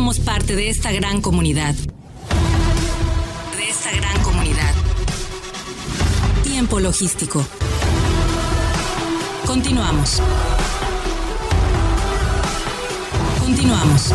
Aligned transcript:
somos 0.00 0.18
parte 0.18 0.56
de 0.56 0.70
esta 0.70 0.90
gran 0.92 1.20
comunidad. 1.20 1.74
De 1.74 3.68
esta 3.68 3.92
gran 3.92 4.22
comunidad. 4.22 4.72
Tiempo 6.42 6.80
logístico. 6.80 7.44
Continuamos. 9.44 10.22
Continuamos. 13.40 14.14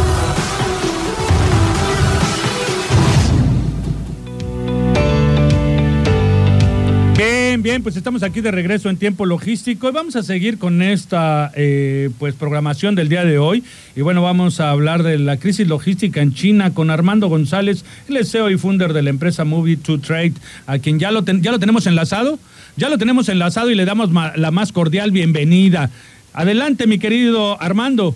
Bien, 7.55 7.63
bien, 7.63 7.83
pues 7.83 7.95
estamos 7.95 8.21
aquí 8.21 8.41
de 8.41 8.51
regreso 8.51 8.89
en 8.89 8.97
tiempo 8.97 9.25
logístico 9.25 9.87
y 9.87 9.93
vamos 9.93 10.17
a 10.17 10.23
seguir 10.23 10.57
con 10.57 10.81
esta 10.81 11.53
eh, 11.55 12.09
pues 12.19 12.35
programación 12.35 12.95
del 12.95 13.07
día 13.07 13.23
de 13.23 13.37
hoy. 13.37 13.63
Y 13.95 14.01
bueno, 14.01 14.21
vamos 14.21 14.59
a 14.59 14.71
hablar 14.71 15.03
de 15.03 15.17
la 15.17 15.37
crisis 15.37 15.65
logística 15.65 16.21
en 16.21 16.33
China 16.33 16.73
con 16.73 16.89
Armando 16.89 17.29
González, 17.29 17.85
el 18.09 18.25
CEO 18.25 18.49
y 18.49 18.57
founder 18.57 18.91
de 18.91 19.03
la 19.03 19.09
empresa 19.09 19.45
Movie 19.45 19.77
to 19.77 20.01
Trade, 20.01 20.33
a 20.67 20.79
quien 20.79 20.99
ya 20.99 21.11
lo, 21.11 21.23
ya 21.23 21.53
lo 21.53 21.59
tenemos 21.59 21.87
enlazado. 21.87 22.39
Ya 22.75 22.89
lo 22.89 22.97
tenemos 22.97 23.29
enlazado 23.29 23.71
y 23.71 23.75
le 23.75 23.85
damos 23.85 24.09
la 24.11 24.51
más 24.51 24.73
cordial 24.73 25.11
bienvenida. 25.11 25.91
Adelante, 26.33 26.87
mi 26.87 26.99
querido 26.99 27.61
Armando. 27.61 28.15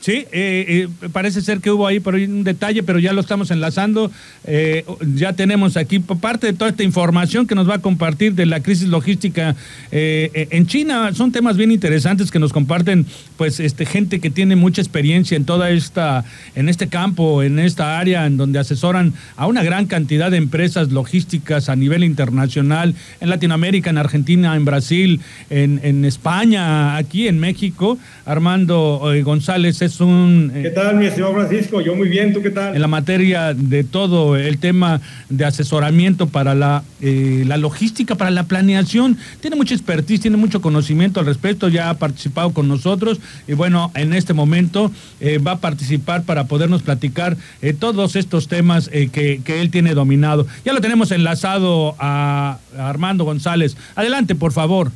Sí, 0.00 0.12
eh, 0.12 0.26
eh, 0.32 0.88
parece 1.12 1.42
ser 1.42 1.60
que 1.60 1.70
hubo 1.70 1.86
ahí 1.86 2.00
por 2.00 2.14
ahí 2.14 2.24
un 2.24 2.42
detalle, 2.42 2.82
pero 2.82 2.98
ya 2.98 3.12
lo 3.12 3.20
estamos 3.20 3.50
enlazando. 3.50 4.10
Eh, 4.44 4.86
ya 5.14 5.34
tenemos 5.34 5.76
aquí 5.76 5.98
parte 5.98 6.46
de 6.46 6.52
toda 6.54 6.70
esta 6.70 6.82
información 6.82 7.46
que 7.46 7.54
nos 7.54 7.68
va 7.68 7.74
a 7.74 7.78
compartir 7.80 8.34
de 8.34 8.46
la 8.46 8.60
crisis 8.60 8.88
logística 8.88 9.56
en 9.90 10.66
China. 10.66 11.12
Son 11.12 11.32
temas 11.32 11.58
bien 11.58 11.70
interesantes 11.70 12.30
que 12.30 12.38
nos 12.38 12.52
comparten, 12.52 13.04
pues, 13.36 13.60
este 13.60 13.84
gente 13.84 14.20
que 14.20 14.30
tiene 14.30 14.56
mucha 14.56 14.80
experiencia 14.80 15.36
en 15.36 15.44
toda 15.44 15.68
esta, 15.70 16.24
en 16.54 16.70
este 16.70 16.88
campo, 16.88 17.42
en 17.42 17.58
esta 17.58 17.98
área, 17.98 18.24
en 18.24 18.38
donde 18.38 18.58
asesoran 18.58 19.12
a 19.36 19.46
una 19.46 19.62
gran 19.62 19.84
cantidad 19.84 20.30
de 20.30 20.38
empresas 20.38 20.90
logísticas 20.92 21.68
a 21.68 21.76
nivel 21.76 22.04
internacional, 22.04 22.94
en 23.20 23.28
Latinoamérica, 23.28 23.90
en 23.90 23.98
Argentina, 23.98 24.56
en 24.56 24.64
Brasil, 24.64 25.20
en, 25.50 25.78
en 25.82 26.06
España, 26.06 26.96
aquí 26.96 27.28
en 27.28 27.38
México. 27.38 27.98
Armando 28.24 29.02
González 29.24 29.82
es 29.82 29.89
un... 29.98 30.52
Eh, 30.54 30.62
¿Qué 30.62 30.70
tal, 30.70 30.96
mi 30.96 31.06
estimado 31.06 31.34
Francisco? 31.34 31.80
Yo 31.80 31.96
muy 31.96 32.08
bien, 32.08 32.32
¿tú 32.32 32.42
qué 32.42 32.50
tal? 32.50 32.74
En 32.76 32.80
la 32.80 32.86
materia 32.86 33.54
de 33.54 33.82
todo 33.82 34.36
el 34.36 34.58
tema 34.58 35.00
de 35.28 35.44
asesoramiento 35.44 36.28
para 36.28 36.54
la, 36.54 36.84
eh, 37.00 37.42
la 37.46 37.56
logística, 37.56 38.14
para 38.14 38.30
la 38.30 38.44
planeación. 38.44 39.18
Tiene 39.40 39.56
mucha 39.56 39.74
expertise, 39.74 40.20
tiene 40.20 40.36
mucho 40.36 40.60
conocimiento 40.60 41.18
al 41.18 41.26
respecto, 41.26 41.68
ya 41.68 41.90
ha 41.90 41.94
participado 41.94 42.52
con 42.52 42.68
nosotros 42.68 43.18
y 43.48 43.54
bueno, 43.54 43.90
en 43.96 44.12
este 44.12 44.34
momento 44.34 44.92
eh, 45.20 45.38
va 45.38 45.52
a 45.52 45.58
participar 45.58 46.22
para 46.22 46.44
podernos 46.44 46.82
platicar 46.82 47.36
todos 47.78 48.14
estos 48.14 48.46
temas 48.46 48.88
que, 48.88 49.40
que, 49.44 49.60
él 49.60 49.70
tiene 49.70 49.94
dominado. 49.94 50.46
Ya 50.64 50.72
lo 50.72 50.80
tenemos 50.80 51.10
enlazado 51.10 51.96
a 51.98 52.58
Armando 52.78 53.24
González. 53.24 53.76
Adelante, 53.96 54.34
por 54.34 54.52
favor. 54.52 54.92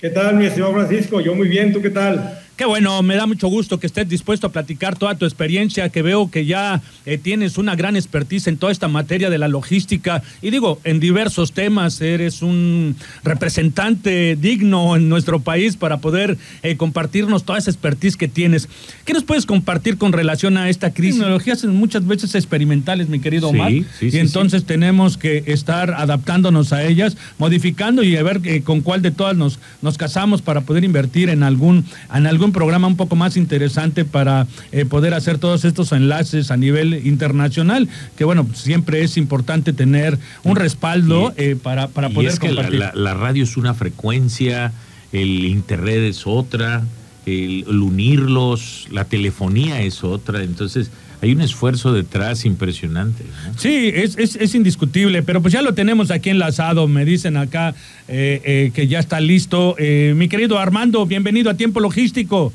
¿Qué 0.00 0.10
tal, 0.10 0.36
mi 0.36 0.46
estimado 0.46 0.74
Francisco? 0.74 1.20
Yo 1.20 1.34
muy 1.34 1.48
bien, 1.48 1.72
¿tú 1.72 1.80
qué 1.80 1.90
tal? 1.90 2.38
Qué 2.58 2.64
bueno, 2.64 3.04
me 3.04 3.14
da 3.14 3.28
mucho 3.28 3.46
gusto 3.46 3.78
que 3.78 3.86
estés 3.86 4.08
dispuesto 4.08 4.48
a 4.48 4.50
platicar 4.50 4.98
toda 4.98 5.14
tu 5.14 5.24
experiencia, 5.26 5.90
que 5.90 6.02
veo 6.02 6.28
que 6.28 6.44
ya 6.44 6.82
eh, 7.06 7.16
tienes 7.16 7.56
una 7.56 7.76
gran 7.76 7.94
expertise 7.94 8.48
en 8.48 8.56
toda 8.56 8.72
esta 8.72 8.88
materia 8.88 9.30
de 9.30 9.38
la 9.38 9.46
logística 9.46 10.24
y 10.42 10.50
digo, 10.50 10.80
en 10.82 10.98
diversos 10.98 11.52
temas, 11.52 12.00
eres 12.00 12.42
un 12.42 12.96
representante 13.22 14.34
digno 14.34 14.96
en 14.96 15.08
nuestro 15.08 15.38
país 15.38 15.76
para 15.76 15.98
poder 15.98 16.36
eh, 16.64 16.76
compartirnos 16.76 17.44
toda 17.44 17.60
esa 17.60 17.70
expertise 17.70 18.16
que 18.16 18.26
tienes. 18.26 18.68
¿Qué 19.04 19.12
nos 19.12 19.22
puedes 19.22 19.46
compartir 19.46 19.96
con 19.96 20.12
relación 20.12 20.56
a 20.56 20.68
esta 20.68 20.92
crisis? 20.92 21.20
Tecnologías 21.20 21.64
muchas 21.64 22.08
veces 22.08 22.34
experimentales, 22.34 23.08
mi 23.08 23.20
querido 23.20 23.50
Omar, 23.50 23.70
sí, 23.70 23.86
sí, 24.00 24.10
y 24.12 24.18
entonces 24.18 24.64
tenemos 24.64 25.16
que 25.16 25.44
estar 25.46 25.92
adaptándonos 25.92 26.72
a 26.72 26.82
ellas, 26.82 27.16
modificando 27.38 28.02
y 28.02 28.16
a 28.16 28.22
ver 28.24 28.40
eh, 28.42 28.62
con 28.62 28.80
cuál 28.80 29.00
de 29.00 29.12
todas 29.12 29.36
nos, 29.36 29.60
nos 29.80 29.96
casamos 29.96 30.42
para 30.42 30.62
poder 30.62 30.82
invertir 30.82 31.28
en 31.28 31.44
algún, 31.44 31.84
en 32.12 32.26
algún 32.26 32.47
un 32.48 32.52
programa 32.52 32.88
un 32.88 32.96
poco 32.96 33.14
más 33.14 33.36
interesante 33.36 34.04
para 34.04 34.46
eh, 34.72 34.84
poder 34.84 35.14
hacer 35.14 35.38
todos 35.38 35.64
estos 35.64 35.92
enlaces 35.92 36.50
a 36.50 36.56
nivel 36.56 37.06
internacional, 37.06 37.88
que 38.16 38.24
bueno, 38.24 38.46
siempre 38.54 39.02
es 39.04 39.16
importante 39.16 39.72
tener 39.72 40.18
un 40.44 40.56
respaldo 40.56 41.32
eh, 41.36 41.56
para, 41.62 41.88
para 41.88 42.08
poder 42.08 42.30
es 42.30 42.38
que 42.38 42.50
La, 42.50 43.14
radio 43.14 43.44
es 43.44 43.56
una 43.56 43.74
frecuencia, 43.74 44.72
el 45.12 45.44
internet 45.44 45.98
es 45.98 46.26
otra, 46.26 46.82
el, 47.26 47.64
unirlos, 47.68 48.88
la 48.90 49.04
telefonía 49.04 49.82
es 49.82 50.02
otra, 50.02 50.42
entonces 50.42 50.90
hay 51.20 51.32
un 51.32 51.40
esfuerzo 51.40 51.92
detrás 51.92 52.44
impresionante. 52.44 53.24
Sí, 53.56 53.90
es, 53.94 54.16
es, 54.18 54.36
es, 54.36 54.54
indiscutible, 54.54 55.22
pero 55.22 55.42
pues 55.42 55.52
ya 55.52 55.62
lo 55.62 55.74
tenemos 55.74 56.10
aquí 56.10 56.30
enlazado, 56.30 56.86
me 56.86 57.04
dicen 57.04 57.36
acá 57.36 57.74
eh, 58.06 58.40
eh, 58.44 58.70
que 58.72 58.86
ya 58.86 59.00
está 59.00 59.20
listo. 59.20 59.74
Eh, 59.78 60.14
mi 60.16 60.28
querido 60.28 60.58
Armando, 60.58 61.06
bienvenido 61.06 61.50
a 61.50 61.54
Tiempo 61.54 61.80
Logístico. 61.80 62.52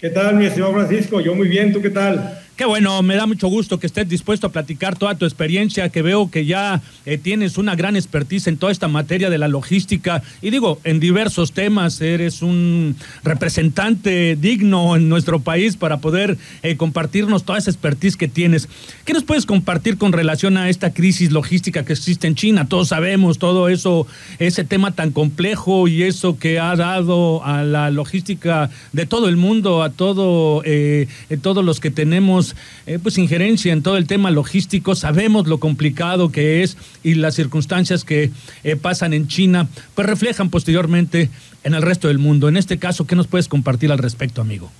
¿Qué 0.00 0.10
tal, 0.10 0.36
mi 0.36 0.46
estimado 0.46 0.72
Francisco? 0.74 1.20
Yo 1.20 1.34
muy 1.34 1.48
bien, 1.48 1.72
¿tú 1.72 1.82
qué 1.82 1.90
tal? 1.90 2.45
Qué 2.56 2.64
bueno, 2.64 3.02
me 3.02 3.16
da 3.16 3.26
mucho 3.26 3.48
gusto 3.48 3.78
que 3.78 3.86
estés 3.86 4.08
dispuesto 4.08 4.46
a 4.46 4.50
platicar 4.50 4.96
toda 4.96 5.14
tu 5.14 5.26
experiencia, 5.26 5.90
que 5.90 6.00
veo 6.00 6.30
que 6.30 6.46
ya 6.46 6.80
eh, 7.04 7.18
tienes 7.18 7.58
una 7.58 7.76
gran 7.76 7.96
expertise 7.96 8.46
en 8.46 8.56
toda 8.56 8.72
esta 8.72 8.88
materia 8.88 9.28
de 9.28 9.36
la 9.36 9.46
logística 9.46 10.22
y 10.40 10.48
digo, 10.48 10.80
en 10.82 10.98
diversos 10.98 11.52
temas, 11.52 12.00
eres 12.00 12.40
un 12.40 12.96
representante 13.22 14.36
digno 14.36 14.96
en 14.96 15.10
nuestro 15.10 15.40
país 15.40 15.76
para 15.76 15.98
poder 15.98 16.38
eh, 16.62 16.78
compartirnos 16.78 17.44
toda 17.44 17.58
esa 17.58 17.70
expertise 17.70 18.16
que 18.16 18.26
tienes. 18.26 18.70
¿Qué 19.04 19.12
nos 19.12 19.24
puedes 19.24 19.44
compartir 19.44 19.98
con 19.98 20.12
relación 20.12 20.56
a 20.56 20.70
esta 20.70 20.94
crisis 20.94 21.32
logística 21.32 21.84
que 21.84 21.92
existe 21.92 22.26
en 22.26 22.36
China? 22.36 22.66
Todos 22.70 22.88
sabemos 22.88 23.38
todo 23.38 23.68
eso, 23.68 24.06
ese 24.38 24.64
tema 24.64 24.92
tan 24.92 25.10
complejo 25.10 25.88
y 25.88 26.04
eso 26.04 26.38
que 26.38 26.58
ha 26.58 26.74
dado 26.74 27.44
a 27.44 27.64
la 27.64 27.90
logística 27.90 28.70
de 28.94 29.04
todo 29.04 29.28
el 29.28 29.36
mundo, 29.36 29.82
a 29.82 29.90
todo, 29.90 30.62
eh, 30.64 31.06
todos 31.42 31.62
los 31.62 31.80
que 31.80 31.90
tenemos 31.90 32.45
eh, 32.86 32.98
pues 33.02 33.18
injerencia 33.18 33.72
en 33.72 33.82
todo 33.82 33.96
el 33.96 34.06
tema 34.06 34.30
logístico, 34.30 34.94
sabemos 34.94 35.46
lo 35.46 35.58
complicado 35.58 36.30
que 36.30 36.62
es 36.62 36.76
y 37.02 37.14
las 37.14 37.34
circunstancias 37.34 38.04
que 38.04 38.30
eh, 38.62 38.76
pasan 38.76 39.14
en 39.14 39.26
China, 39.26 39.68
pues 39.94 40.06
reflejan 40.06 40.50
posteriormente 40.50 41.30
en 41.64 41.74
el 41.74 41.82
resto 41.82 42.08
del 42.08 42.18
mundo. 42.18 42.48
En 42.48 42.56
este 42.56 42.78
caso, 42.78 43.06
¿qué 43.06 43.16
nos 43.16 43.26
puedes 43.26 43.48
compartir 43.48 43.90
al 43.90 43.98
respecto, 43.98 44.40
amigo? 44.40 44.70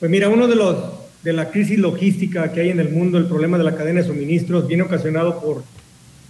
Pues 0.00 0.10
mira, 0.10 0.28
uno 0.28 0.46
de 0.46 0.56
los 0.56 0.76
de 1.22 1.32
la 1.32 1.50
crisis 1.50 1.78
logística 1.78 2.50
que 2.52 2.62
hay 2.62 2.70
en 2.70 2.80
el 2.80 2.90
mundo, 2.90 3.18
el 3.18 3.26
problema 3.26 3.58
de 3.58 3.64
la 3.64 3.76
cadena 3.76 4.00
de 4.00 4.06
suministros, 4.06 4.66
viene 4.66 4.82
ocasionado 4.82 5.40
por, 5.40 5.62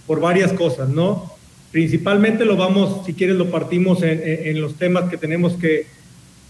por 0.05 0.19
varias 0.19 0.51
cosas, 0.51 0.89
¿no? 0.89 1.31
Principalmente 1.71 2.43
lo 2.43 2.57
vamos, 2.57 3.05
si 3.05 3.13
quieres, 3.13 3.37
lo 3.37 3.49
partimos 3.49 4.03
en, 4.03 4.21
en 4.21 4.59
los 4.59 4.75
temas 4.75 5.09
que 5.09 5.15
tenemos 5.15 5.53
que, 5.53 5.87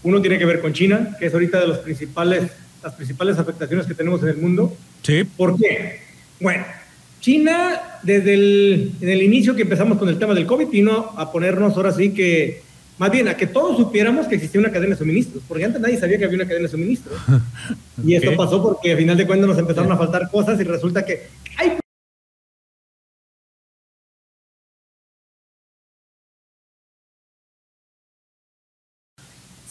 uno 0.02 0.20
tiene 0.20 0.38
que 0.38 0.44
ver 0.44 0.60
con 0.60 0.72
China, 0.72 1.16
que 1.20 1.26
es 1.26 1.34
ahorita 1.34 1.60
de 1.60 1.68
los 1.68 1.78
principales 1.78 2.50
las 2.82 2.94
principales 2.94 3.38
afectaciones 3.38 3.86
que 3.86 3.94
tenemos 3.94 4.22
en 4.22 4.28
el 4.28 4.36
mundo. 4.38 4.74
Sí. 5.02 5.24
¿Por 5.24 5.56
qué? 5.56 6.00
Bueno, 6.40 6.64
China, 7.20 7.80
desde 8.02 8.34
el, 8.34 8.92
en 9.00 9.08
el 9.08 9.22
inicio 9.22 9.54
que 9.54 9.62
empezamos 9.62 9.96
con 9.98 10.08
el 10.08 10.18
tema 10.18 10.34
del 10.34 10.46
COVID, 10.46 10.68
vino 10.68 11.12
a 11.16 11.30
ponernos 11.30 11.76
ahora 11.76 11.92
sí 11.92 12.12
que, 12.12 12.62
más 12.98 13.12
bien, 13.12 13.28
a 13.28 13.36
que 13.36 13.46
todos 13.46 13.76
supiéramos 13.76 14.26
que 14.26 14.34
existía 14.34 14.60
una 14.60 14.72
cadena 14.72 14.94
de 14.94 14.98
suministros, 14.98 15.42
porque 15.46 15.64
antes 15.64 15.80
nadie 15.80 15.98
sabía 15.98 16.18
que 16.18 16.24
había 16.24 16.36
una 16.36 16.46
cadena 16.46 16.64
de 16.64 16.70
suministros. 16.70 17.18
Y 18.04 18.16
esto 18.16 18.34
pasó 18.36 18.60
porque 18.60 18.94
a 18.94 18.96
final 18.96 19.16
de 19.16 19.26
cuentas 19.26 19.48
nos 19.48 19.58
empezaron 19.58 19.92
a 19.92 19.96
faltar 19.96 20.28
cosas 20.28 20.58
y 20.58 20.64
resulta 20.64 21.04
que 21.04 21.28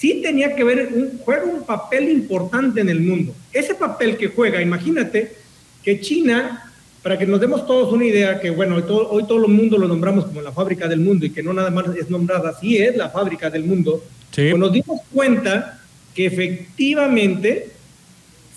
sí 0.01 0.19
tenía 0.23 0.56
que 0.56 0.63
ver, 0.63 0.89
un, 0.91 1.19
juega 1.23 1.44
un 1.44 1.62
papel 1.62 2.09
importante 2.09 2.81
en 2.81 2.89
el 2.89 3.01
mundo. 3.01 3.36
Ese 3.53 3.75
papel 3.75 4.18
que 4.18 4.30
juega, 4.30 4.59
imagínate 4.59 5.33
que 5.83 6.01
China, 6.01 6.71
para 7.03 7.19
que 7.19 7.27
nos 7.27 7.39
demos 7.39 7.68
todos 7.68 7.94
una 7.94 8.06
idea, 8.06 8.39
que 8.39 8.50
bueno, 8.50 8.77
hoy 8.77 8.81
todo, 8.81 9.12
hoy 9.12 9.27
todo 9.27 9.45
el 9.45 9.51
mundo 9.51 9.77
lo 9.77 9.88
nombramos 9.88 10.25
como 10.25 10.42
la 10.42 10.51
fábrica 10.51 10.88
del 10.88 11.01
mundo 11.01 11.27
y 11.27 11.30
que 11.30 11.44
no 11.44 11.53
nada 11.53 11.69
más 11.69 11.86
es 11.95 12.09
nombrada, 12.09 12.50
así 12.50 12.77
es 12.77 12.98
la 12.98 13.12
fábrica 13.12 13.51
del 13.51 13.63
mundo, 13.63 14.03
pues 14.33 14.57
nos 14.57 14.74
dimos 14.74 15.01
cuenta 15.13 15.80
que 16.15 16.25
efectivamente 16.25 17.69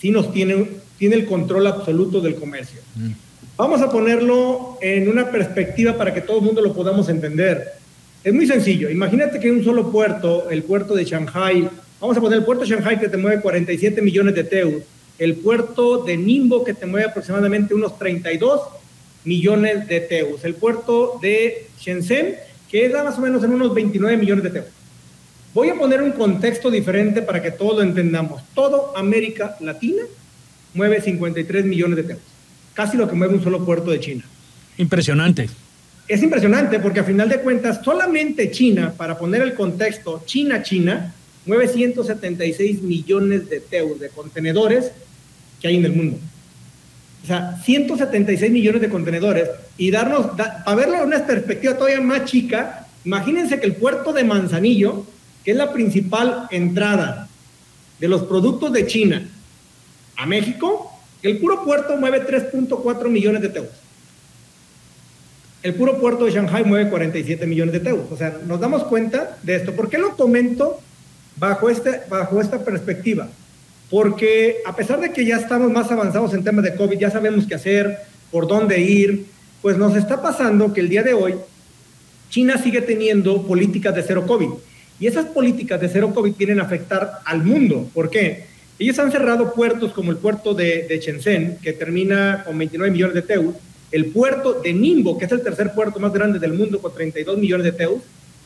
sí 0.00 0.11
nos 0.11 0.32
tiene, 0.32 0.67
tiene 0.99 1.17
el 1.17 1.26
control 1.26 1.67
absoluto 1.67 2.23
del 2.23 2.37
comercio. 2.37 2.81
Mm. 2.94 3.11
Vamos 3.58 3.82
a 3.82 3.90
ponerlo 3.90 4.79
en 4.81 5.08
una 5.08 5.31
perspectiva 5.31 5.99
para 5.99 6.14
que 6.14 6.23
todo 6.23 6.38
el 6.38 6.44
mundo 6.44 6.62
lo 6.62 6.73
podamos 6.73 7.11
entender. 7.11 7.84
Es 8.25 8.32
muy 8.32 8.47
sencillo. 8.47 8.88
Imagínate 8.88 9.38
que 9.38 9.50
un 9.50 9.62
solo 9.62 9.93
puerto, 9.93 10.49
el 10.49 10.62
puerto 10.62 10.94
de 10.94 11.05
Shanghai, 11.05 11.69
vamos 12.00 12.17
a 12.17 12.21
poner 12.23 12.38
el 12.38 12.44
puerto 12.44 12.65
de 12.65 12.71
Shanghai 12.71 12.99
que 12.99 13.11
te 13.11 13.19
mueve 13.19 13.43
47 13.43 14.00
millones 14.00 14.35
de 14.35 14.44
teus, 14.44 14.82
el 15.19 15.35
puerto 15.37 16.03
de 16.05 16.17
Nimbo 16.17 16.65
que 16.65 16.73
te 16.73 16.87
mueve 16.87 17.09
aproximadamente 17.09 17.75
unos 17.75 17.99
32 17.99 18.62
millones 19.25 19.87
de 19.88 20.00
teus, 20.00 20.43
el 20.43 20.55
puerto 20.55 21.19
de 21.21 21.67
Shenzhen 21.79 22.37
que 22.71 22.88
da 22.88 23.05
más 23.05 23.19
o 23.19 23.21
menos 23.21 23.44
en 23.44 23.53
unos 23.53 23.75
29 23.75 24.17
millones 24.17 24.44
de 24.44 24.50
teus. 24.50 24.67
Voy 25.53 25.69
a 25.69 25.75
poner 25.75 26.03
un 26.03 26.12
contexto 26.12 26.71
diferente 26.71 27.21
para 27.21 27.43
que 27.43 27.50
todos 27.50 27.76
lo 27.76 27.82
entendamos. 27.82 28.43
Todo 28.55 28.97
América 28.97 29.56
Latina 29.61 30.03
mueve 30.73 31.03
53 31.03 31.67
millones 31.67 31.97
de 31.97 32.05
pesos, 32.05 32.23
casi 32.73 32.97
lo 32.97 33.06
que 33.06 33.15
mueve 33.15 33.35
un 33.35 33.44
solo 33.44 33.65
puerto 33.67 33.91
de 33.91 34.00
China. 34.00 34.25
Impresionante. 34.79 35.50
Es 36.06 36.23
impresionante 36.23 36.79
porque 36.81 37.01
a 37.01 37.05
final 37.05 37.29
de 37.29 37.41
cuentas 37.41 37.81
solamente 37.83 38.51
China, 38.51 38.93
para 38.97 39.17
poner 39.17 39.43
el 39.43 39.55
contexto, 39.55 40.23
China, 40.27 40.62
China, 40.62 41.15
mueve 41.47 41.69
176 41.69 42.83
millones 42.83 43.49
de 43.49 43.61
teus, 43.61 43.99
de 44.01 44.09
contenedores 44.11 44.91
que 45.61 45.69
hay 45.69 45.77
en 45.77 45.85
el 45.87 45.93
mundo. 45.93 46.19
O 47.23 47.27
sea, 47.27 47.59
176 47.65 48.53
millones 48.53 48.83
de 48.83 48.91
contenedores 48.91 49.49
y 49.79 49.91
darnos, 49.91 50.27
para 50.37 50.75
verlo 50.75 51.03
una 51.05 51.27
perspectiva 51.27 51.75
todavía 51.75 52.01
más 52.03 52.27
chica, 52.27 52.87
imagínense 53.05 53.59
que 53.59 53.67
el 53.67 53.77
puerto 53.77 54.12
de 54.12 54.25
Manzanillo, 54.25 55.07
que 55.43 55.53
es 55.53 55.57
la 55.57 55.73
principal 55.73 56.49
entrada 56.50 57.29
de 57.99 58.09
los 58.09 58.25
productos 58.25 58.73
de 58.73 58.87
China 58.87 59.27
a 60.17 60.27
México, 60.27 60.93
el 61.23 61.39
puro 61.39 61.65
puerto 61.65 61.97
mueve 61.97 62.27
3.4 62.27 63.09
millones 63.09 63.41
de 63.41 63.49
teus. 63.49 63.69
El 65.64 65.72
puro 65.76 65.99
puerto 65.99 66.26
de 66.26 66.31
Shanghai 66.31 66.62
mueve 66.62 66.90
47 66.90 67.46
millones 67.46 67.72
de 67.72 67.81
teus. 67.81 68.02
O 68.12 68.19
sea, 68.19 68.37
nos 68.46 68.61
damos 68.61 68.84
cuenta 68.84 69.38
de 69.43 69.56
esto. 69.56 69.72
¿Por 69.72 69.88
qué 69.88 69.96
lo 69.96 70.14
comento 70.14 70.78
bajo, 71.38 71.70
este, 71.70 72.02
bajo 72.11 72.38
esta 72.38 72.62
perspectiva? 72.62 73.31
Porque 73.88 74.58
a 74.66 74.76
pesar 74.76 75.00
de 75.00 75.11
que 75.11 75.25
ya 75.25 75.37
estamos 75.37 75.72
más 75.72 75.90
avanzados 75.90 76.34
en 76.34 76.44
temas 76.44 76.66
de 76.66 76.75
COVID, 76.75 76.99
ya 76.99 77.11
sabemos 77.11 77.46
qué 77.46 77.55
hacer, 77.55 77.96
por 78.31 78.46
dónde 78.46 78.78
ir, 78.78 79.25
pues 79.62 79.78
nos 79.78 79.96
está 79.96 80.20
pasando 80.20 80.70
que 80.75 80.82
el 80.82 80.90
día 80.90 81.02
de 81.02 81.14
hoy 81.14 81.34
China 82.28 82.61
sigue 82.62 82.82
teniendo 82.82 83.46
políticas 83.46 83.94
de 83.94 84.02
cero 84.02 84.26
COVID. 84.26 84.50
Y 85.00 85.06
esas 85.06 85.25
políticas 85.25 85.81
de 85.81 85.88
cero 85.88 86.12
COVID 86.14 86.34
vienen 86.37 86.61
a 86.61 86.64
afectar 86.64 87.20
al 87.25 87.43
mundo. 87.43 87.88
¿Por 87.94 88.11
qué? 88.11 88.44
Ellos 88.78 88.99
han 88.99 89.11
cerrado 89.11 89.55
puertos 89.55 89.94
como 89.94 90.11
el 90.11 90.19
puerto 90.19 90.52
de, 90.52 90.87
de 90.87 90.99
Shenzhen, 90.99 91.56
que 91.62 91.72
termina 91.72 92.43
con 92.44 92.58
29 92.58 92.93
millones 92.93 93.14
de 93.14 93.22
teus, 93.22 93.55
el 93.93 94.07
puerto 94.07 94.55
de 94.55 94.73
Ningbo, 94.73 95.19
que 95.19 95.27
es 95.27 95.33
el 95.33 95.43
tercer 95.43 95.73
puerto 95.73 96.01
más 96.01 96.13
grande 96.13 96.39
del 96.39 96.55
mundo 96.55 96.81
con 96.81 96.93
32 96.93 97.39
millones 97.39 97.65
de 97.65 97.73
teus, 97.73 98.03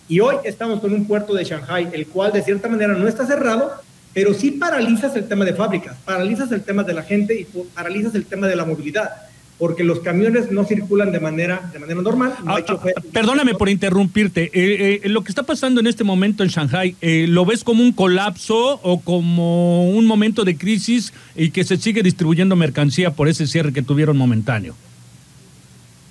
y 0.09 0.21
hoy 0.21 0.37
estamos 0.45 0.81
con 0.81 0.93
un 0.93 1.07
puerto 1.07 1.35
de 1.35 1.45
Shanghai, 1.45 1.89
el 1.93 2.07
cual 2.07 2.33
de 2.33 2.43
cierta 2.43 2.69
manera 2.69 2.95
no 2.95 3.07
está 3.09 3.27
cerrado, 3.27 3.71
pero 4.15 4.35
sí 4.35 4.53
paralizas 4.53 5.15
el 5.17 5.29
tema 5.29 5.45
de 5.45 5.55
fábricas, 5.55 5.97
paralizas 6.05 6.51
el 6.53 6.63
tema 6.63 6.83
de 6.83 6.95
la 6.95 7.03
gente 7.03 7.39
y 7.39 7.47
paralizas 7.75 8.15
el 8.15 8.25
tema 8.25 8.47
de 8.47 8.57
la 8.57 8.65
movilidad 8.65 9.11
porque 9.59 9.83
los 9.83 10.01
camiones 10.01 10.51
no 10.53 10.65
circulan 10.65 11.11
de 11.11 11.19
manera, 11.19 11.69
de 11.73 11.79
manera 11.81 12.01
normal. 12.01 12.35
Ah, 12.47 12.61
ah, 12.67 12.79
perdóname 13.13 13.55
por 13.55 13.69
interrumpirte. 13.69 14.45
Eh, 14.55 15.01
eh, 15.03 15.09
lo 15.09 15.25
que 15.25 15.33
está 15.33 15.43
pasando 15.43 15.81
en 15.81 15.89
este 15.89 16.05
momento 16.05 16.45
en 16.45 16.49
Shanghai, 16.49 16.95
eh, 17.01 17.27
¿lo 17.29 17.45
ves 17.45 17.65
como 17.65 17.83
un 17.83 17.93
colapso 17.93 18.81
o 18.83 19.01
como 19.01 19.91
un 19.91 20.07
momento 20.07 20.45
de 20.45 20.57
crisis 20.57 21.13
y 21.35 21.51
que 21.51 21.65
se 21.65 21.77
sigue 21.77 22.03
distribuyendo 22.03 22.55
mercancía 22.55 23.11
por 23.11 23.29
ese 23.29 23.47
cierre 23.49 23.73
que 23.73 23.83
tuvieron 23.83 24.17
momentáneo? 24.17 24.77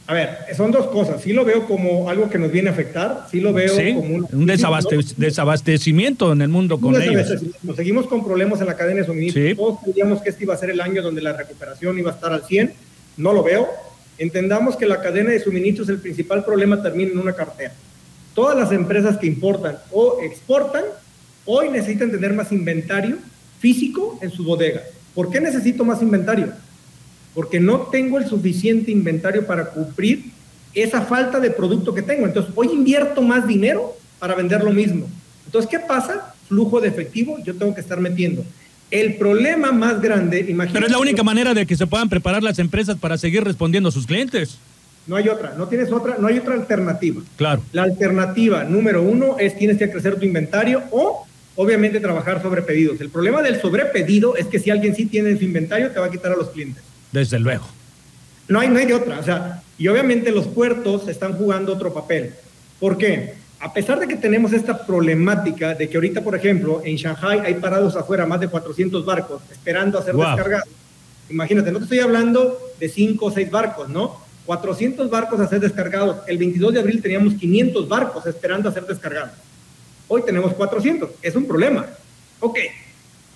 A 0.09 0.13
ver, 0.13 0.38
son 0.56 0.71
dos 0.71 0.88
cosas. 0.88 1.21
Sí 1.21 1.33
lo 1.33 1.44
veo 1.44 1.65
como 1.65 2.09
algo 2.09 2.30
que 2.30 2.39
nos 2.39 2.50
viene 2.50 2.69
a 2.69 2.71
afectar, 2.71 3.27
sí 3.30 3.42
lo 3.42 3.51
veo 3.51 3.75
como 3.75 4.25
un, 4.31 4.45
desabastecimiento 5.18 6.31
en 6.31 6.42
el 6.42 6.48
mundo 6.48 6.80
con 6.80 7.00
ellos. 7.01 7.27
Seguimos 7.75 8.07
con 8.07 8.24
problemas 8.24 8.62
en 8.62 8.68
la 8.68 8.77
cadena 8.77 9.01
de 9.01 9.06
suministro. 9.06 9.56
Todos 9.57 9.80
creíamos 9.83 10.21
que 10.21 10.30
este 10.30 10.45
iba 10.45 10.54
a 10.54 10.57
ser 10.57 10.69
el 10.69 10.80
año 10.80 11.01
donde 11.01 11.21
la 11.21 11.33
recuperación 11.33 12.00
iba 12.00 12.12
a 12.12 12.13
estar 12.13 12.31
al 12.31 12.45
100. 12.45 12.74
No 13.18 13.33
lo 13.33 13.44
veo. 13.44 13.68
Entendamos 14.18 14.77
que 14.77 14.86
la 14.86 15.01
cadena 15.01 15.31
de 15.31 15.42
suministros, 15.42 15.89
el 15.89 16.00
principal 16.00 16.45
problema 16.45 16.81
termina 16.81 17.12
en 17.12 17.19
una 17.19 17.33
cartera. 17.33 17.74
Todas 18.33 18.57
las 18.57 18.71
empresas 18.71 19.18
que 19.18 19.27
importan 19.27 19.77
o 19.92 20.19
exportan 20.24 20.86
hoy 21.45 21.69
necesitan 21.69 22.12
tener 22.12 22.33
más 22.33 22.54
inventario 22.54 23.18
físico 23.59 24.18
en 24.21 24.31
sus 24.31 24.45
bodegas. 24.45 24.83
¿Por 25.13 25.30
qué 25.30 25.42
necesito 25.42 25.83
más 25.83 26.01
inventario? 26.01 26.54
Porque 27.38 27.60
no 27.60 27.81
tengo 27.92 28.18
el 28.18 28.25
suficiente 28.25 28.89
inventario 28.89 29.45
para 29.45 29.66
cubrir 29.66 30.31
esa 30.74 31.04
falta 31.04 31.39
de 31.39 31.51
producto 31.51 31.94
que 31.94 32.01
tengo. 32.01 32.25
Entonces, 32.25 32.51
hoy 32.56 32.69
invierto 32.74 33.22
más 33.22 33.48
dinero 33.48 33.95
para 34.18 34.34
vender 34.34 34.63
lo 34.63 34.72
mismo. 34.72 35.07
Entonces, 35.45 35.69
¿qué 35.69 35.78
pasa? 35.78 36.34
Flujo 36.48 36.81
de 36.81 36.88
efectivo, 36.88 37.38
yo 37.44 37.56
tengo 37.56 37.75
que 37.75 37.81
estar 37.81 38.00
metiendo. 38.00 38.44
El 38.89 39.18
problema 39.18 39.72
más 39.72 40.01
grande, 40.01 40.39
imagínate. 40.39 40.74
Pero 40.74 40.88
es 40.88 40.92
la 40.92 40.98
única 40.98 41.22
manera 41.22 41.54
de 41.54 41.68
que 41.68 41.78
se 41.78 41.86
puedan 41.86 42.10
preparar 42.10 42.42
las 42.42 42.57
empresas 42.57 42.98
para 42.98 43.19
seguir 43.19 43.44
respondiendo 43.44 43.90
a 43.90 43.92
sus 43.92 44.07
clientes. 44.07 44.57
No 45.06 45.16
hay 45.16 45.30
otra, 45.30 45.54
no 45.56 45.68
tienes 45.68 45.92
otra, 45.92 46.16
no 46.18 46.25
hay 46.25 46.40
otra 46.40 46.56
alternativa. 46.56 47.22
Claro. 47.36 47.62
La 47.72 47.83
alternativa 47.83 48.63
número 48.63 49.04
uno 49.04 49.38
es 49.38 49.56
tienes 49.60 49.78
que 49.78 49.92
crecer 49.92 50.16
tu 50.16 50.25
inventario 50.25 50.86
o 50.90 51.28
obviamente 51.56 52.00
trabajar 52.00 52.42
sobre 52.42 52.63
pedidos. 52.63 53.00
El 53.00 53.12
problema 53.12 53.44
del 53.44 53.62
sobrepedido 53.62 54.36
es 54.36 54.48
que 54.48 54.57
si 54.57 54.72
alguien 54.72 54.95
sí 54.95 55.06
tiene 55.06 55.38
su 55.38 55.44
inventario, 55.44 55.92
te 55.92 56.00
va 56.00 56.07
a 56.07 56.12
quitar 56.12 56.31
a 56.31 56.36
los 56.36 56.50
clientes. 56.50 56.81
Desde 57.18 57.40
luego. 57.40 57.66
No 58.48 58.60
hay, 58.60 58.69
no 58.69 58.78
hay 58.78 58.86
de 58.86 58.94
otra. 58.94 59.18
O 59.19 59.24
sea, 59.24 59.64
y 59.75 59.88
obviamente 59.88 60.31
los 60.31 60.46
puertos 60.46 61.08
están 61.08 61.34
jugando 61.34 61.74
otro 61.74 61.92
papel. 61.92 62.36
¿Por 62.80 62.96
qué? 62.96 63.34
A 63.60 63.74
pesar 63.74 64.00
de 64.00 64.08
que 64.08 64.18
tenemos 64.18 64.54
esta 64.54 64.86
problemática 64.86 65.74
de 65.74 65.90
que 65.90 65.98
ahorita, 65.98 66.24
por 66.24 66.36
ejemplo, 66.36 66.84
en 66.86 66.96
Shanghai 66.96 67.40
hay 67.40 67.56
parados 67.56 67.96
afuera 67.96 68.28
más 68.28 68.40
de 68.40 68.50
400 68.50 69.04
barcos 69.04 69.42
esperando 69.52 69.98
a 69.98 70.04
ser 70.04 70.14
descargados. 70.16 70.69
Imagínate, 71.31 71.72
no 71.72 71.80
te 71.80 71.86
estoy 71.86 72.00
hablando 72.02 72.56
de 72.80 72.88
5 72.88 73.25
o 73.25 73.31
6 73.31 73.50
barcos, 73.50 73.90
¿no? 73.90 74.22
400 74.46 75.10
barcos 75.10 75.40
a 75.40 75.48
ser 75.48 75.60
descargados. 75.60 76.18
El 76.28 76.38
22 76.38 76.75
de 76.75 76.80
abril 76.81 77.02
teníamos 77.02 77.34
500 77.34 77.90
barcos 77.90 78.28
esperando 78.28 78.69
a 78.69 78.72
ser 78.72 78.86
descargados. 78.86 79.31
Hoy 80.08 80.22
tenemos 80.24 80.54
400. 80.54 81.10
Es 81.24 81.36
un 81.36 81.48
problema. 81.48 81.88
Ok. 82.42 82.60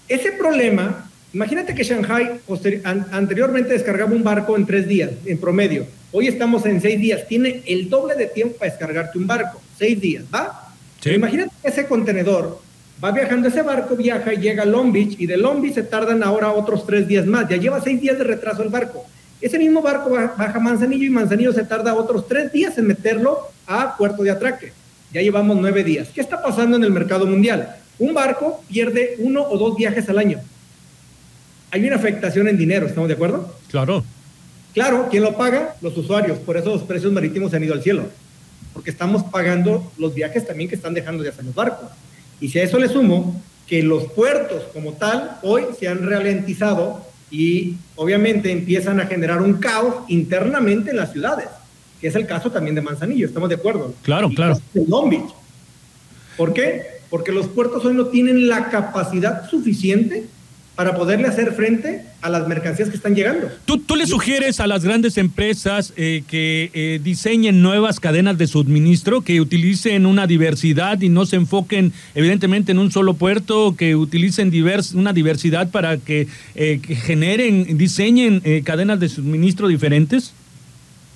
Ese 0.07 0.33
problema 0.33 1.10
Imagínate 1.33 1.73
que 1.73 1.83
Shanghai 1.83 2.41
anteriormente 3.11 3.71
descargaba 3.71 4.11
un 4.11 4.21
barco 4.21 4.57
en 4.57 4.65
tres 4.65 4.85
días, 4.85 5.11
en 5.25 5.37
promedio. 5.37 5.85
Hoy 6.11 6.27
estamos 6.27 6.65
en 6.65 6.81
seis 6.81 6.99
días. 6.99 7.25
Tiene 7.25 7.63
el 7.67 7.89
doble 7.89 8.15
de 8.15 8.27
tiempo 8.27 8.57
para 8.57 8.69
descargarte 8.69 9.17
un 9.17 9.27
barco. 9.27 9.61
Seis 9.79 9.99
días, 10.01 10.25
¿va? 10.33 10.73
Imagínate 11.05 11.51
que 11.61 11.69
ese 11.69 11.85
contenedor 11.87 12.59
va 13.03 13.11
viajando, 13.11 13.47
ese 13.47 13.61
barco 13.61 13.95
viaja 13.95 14.33
y 14.33 14.37
llega 14.37 14.63
a 14.63 14.65
Long 14.65 14.91
Beach 14.91 15.15
y 15.17 15.25
de 15.25 15.37
Long 15.37 15.61
Beach 15.61 15.75
se 15.75 15.83
tardan 15.83 16.21
ahora 16.21 16.51
otros 16.51 16.85
tres 16.85 17.07
días 17.07 17.25
más. 17.25 17.47
Ya 17.47 17.55
lleva 17.55 17.79
seis 17.81 18.01
días 18.01 18.17
de 18.17 18.25
retraso 18.25 18.61
el 18.61 18.69
barco. 18.69 19.05
Ese 19.39 19.57
mismo 19.57 19.81
barco 19.81 20.09
baja 20.09 20.53
a 20.53 20.59
Manzanillo 20.59 21.05
y 21.05 21.09
Manzanillo 21.09 21.53
se 21.53 21.63
tarda 21.63 21.93
otros 21.93 22.27
tres 22.27 22.51
días 22.51 22.77
en 22.77 22.87
meterlo 22.87 23.39
a 23.67 23.95
puerto 23.95 24.21
de 24.23 24.31
atraque. 24.31 24.73
Ya 25.13 25.21
llevamos 25.21 25.57
nueve 25.57 25.85
días. 25.85 26.09
¿Qué 26.13 26.19
está 26.19 26.41
pasando 26.41 26.75
en 26.75 26.83
el 26.83 26.91
mercado 26.91 27.25
mundial? 27.25 27.77
Un 27.99 28.13
barco 28.13 28.61
pierde 28.67 29.15
uno 29.19 29.43
o 29.43 29.57
dos 29.57 29.77
viajes 29.77 30.09
al 30.09 30.17
año 30.17 30.41
hay 31.71 31.87
una 31.87 31.95
afectación 31.95 32.47
en 32.47 32.57
dinero, 32.57 32.85
¿estamos 32.85 33.07
de 33.07 33.15
acuerdo? 33.15 33.55
Claro. 33.69 34.03
Claro, 34.73 35.07
¿quién 35.09 35.23
lo 35.23 35.37
paga? 35.37 35.75
Los 35.81 35.97
usuarios. 35.97 36.37
Por 36.39 36.57
eso 36.57 36.69
los 36.69 36.83
precios 36.83 37.11
marítimos 37.11 37.51
se 37.51 37.57
han 37.57 37.63
ido 37.63 37.73
al 37.73 37.81
cielo. 37.81 38.03
Porque 38.73 38.89
estamos 38.89 39.23
pagando 39.23 39.91
los 39.97 40.13
viajes 40.13 40.45
también 40.45 40.69
que 40.69 40.75
están 40.75 40.93
dejando 40.93 41.23
de 41.23 41.29
hacer 41.29 41.45
los 41.45 41.55
barcos. 41.55 41.89
Y 42.39 42.49
si 42.49 42.59
a 42.59 42.63
eso 42.63 42.77
le 42.77 42.87
sumo 42.87 43.41
que 43.67 43.83
los 43.83 44.05
puertos 44.11 44.63
como 44.73 44.93
tal 44.93 45.39
hoy 45.43 45.63
se 45.79 45.87
han 45.87 46.09
ralentizado 46.09 47.05
y 47.29 47.77
obviamente 47.95 48.51
empiezan 48.51 48.99
a 48.99 49.05
generar 49.05 49.41
un 49.41 49.53
caos 49.53 49.95
internamente 50.09 50.91
en 50.91 50.97
las 50.97 51.13
ciudades, 51.13 51.47
que 52.01 52.07
es 52.07 52.15
el 52.15 52.25
caso 52.25 52.51
también 52.51 52.75
de 52.75 52.81
Manzanillo, 52.81 53.27
¿estamos 53.27 53.47
de 53.47 53.55
acuerdo? 53.55 53.93
Claro, 54.01 54.29
claro. 54.29 54.59
De 54.73 54.85
Long 54.87 55.09
Beach. 55.09 55.31
¿Por 56.35 56.53
qué? 56.53 56.81
Porque 57.09 57.31
los 57.31 57.47
puertos 57.47 57.85
hoy 57.85 57.93
no 57.93 58.07
tienen 58.07 58.49
la 58.49 58.69
capacidad 58.69 59.49
suficiente 59.49 60.27
para 60.81 60.95
poderle 60.95 61.27
hacer 61.27 61.51
frente 61.51 62.01
a 62.23 62.29
las 62.31 62.47
mercancías 62.47 62.89
que 62.89 62.95
están 62.95 63.13
llegando. 63.13 63.51
¿Tú, 63.65 63.77
tú 63.77 63.95
le 63.95 64.07
sugieres 64.07 64.59
a 64.59 64.65
las 64.65 64.83
grandes 64.83 65.15
empresas 65.19 65.93
eh, 65.95 66.23
que 66.27 66.71
eh, 66.73 66.99
diseñen 67.03 67.61
nuevas 67.61 67.99
cadenas 67.99 68.39
de 68.39 68.47
suministro, 68.47 69.21
que 69.21 69.39
utilicen 69.39 70.07
una 70.07 70.25
diversidad 70.25 70.99
y 70.99 71.09
no 71.09 71.27
se 71.27 71.35
enfoquen 71.35 71.93
evidentemente 72.15 72.71
en 72.71 72.79
un 72.79 72.91
solo 72.91 73.13
puerto, 73.13 73.75
que 73.77 73.95
utilicen 73.95 74.49
divers, 74.49 74.93
una 74.93 75.13
diversidad 75.13 75.69
para 75.69 75.97
que, 75.97 76.25
eh, 76.55 76.79
que 76.81 76.95
generen, 76.95 77.77
diseñen 77.77 78.41
cadenas 78.63 78.99
de 78.99 79.07
suministro 79.07 79.67
diferentes? 79.67 80.33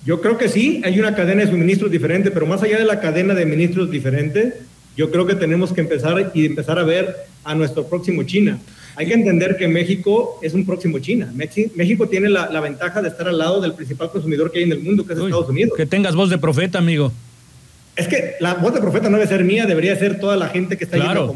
Yo 0.05 0.21
creo 0.21 0.37
que 0.37 0.47
sí, 0.47 0.83
hay 0.85 0.99
una 0.99 1.15
cadena 1.15 1.43
de 1.43 1.49
suministros 1.49 1.89
diferente, 1.89 2.29
pero 2.29 2.45
más 2.45 2.61
allá 2.61 2.77
de 2.77 2.85
la 2.85 2.99
cadena 2.99 3.33
de 3.33 3.47
ministros 3.47 3.89
diferente, 3.89 4.53
yo 4.95 5.09
creo 5.09 5.25
que 5.25 5.33
tenemos 5.33 5.73
que 5.73 5.81
empezar 5.81 6.31
y 6.35 6.45
empezar 6.45 6.77
a 6.77 6.83
ver 6.83 7.15
a 7.43 7.55
nuestro 7.55 7.87
próximo 7.87 8.21
China. 8.23 8.59
Hay 8.97 9.07
que 9.07 9.13
entender 9.13 9.57
que 9.57 9.67
México 9.67 10.39
es 10.41 10.53
un 10.53 10.65
próximo 10.65 10.99
China. 10.99 11.31
México 11.33 12.07
tiene 12.07 12.29
la, 12.29 12.59
ventaja 12.61 13.01
de 13.01 13.09
estar 13.09 13.27
al 13.27 13.37
lado 13.37 13.59
del 13.59 13.73
principal 13.73 14.09
consumidor 14.09 14.51
que 14.51 14.59
hay 14.59 14.63
en 14.65 14.71
el 14.71 14.79
mundo, 14.79 15.05
que 15.05 15.13
es 15.13 15.19
Estados 15.19 15.49
Unidos. 15.49 15.73
Que 15.75 15.85
tengas 15.85 16.15
voz 16.15 16.29
de 16.29 16.37
profeta, 16.37 16.77
amigo. 16.79 17.11
Es 17.95 18.07
que 18.07 18.35
la 18.39 18.55
voz 18.55 18.73
de 18.73 18.81
profeta 18.81 19.09
no 19.09 19.17
debe 19.17 19.27
ser 19.27 19.43
mía, 19.43 19.65
debería 19.65 19.95
ser 19.97 20.19
toda 20.19 20.35
la 20.35 20.49
gente 20.49 20.77
que 20.77 20.85
está 20.85 20.97
claro. 20.97 21.35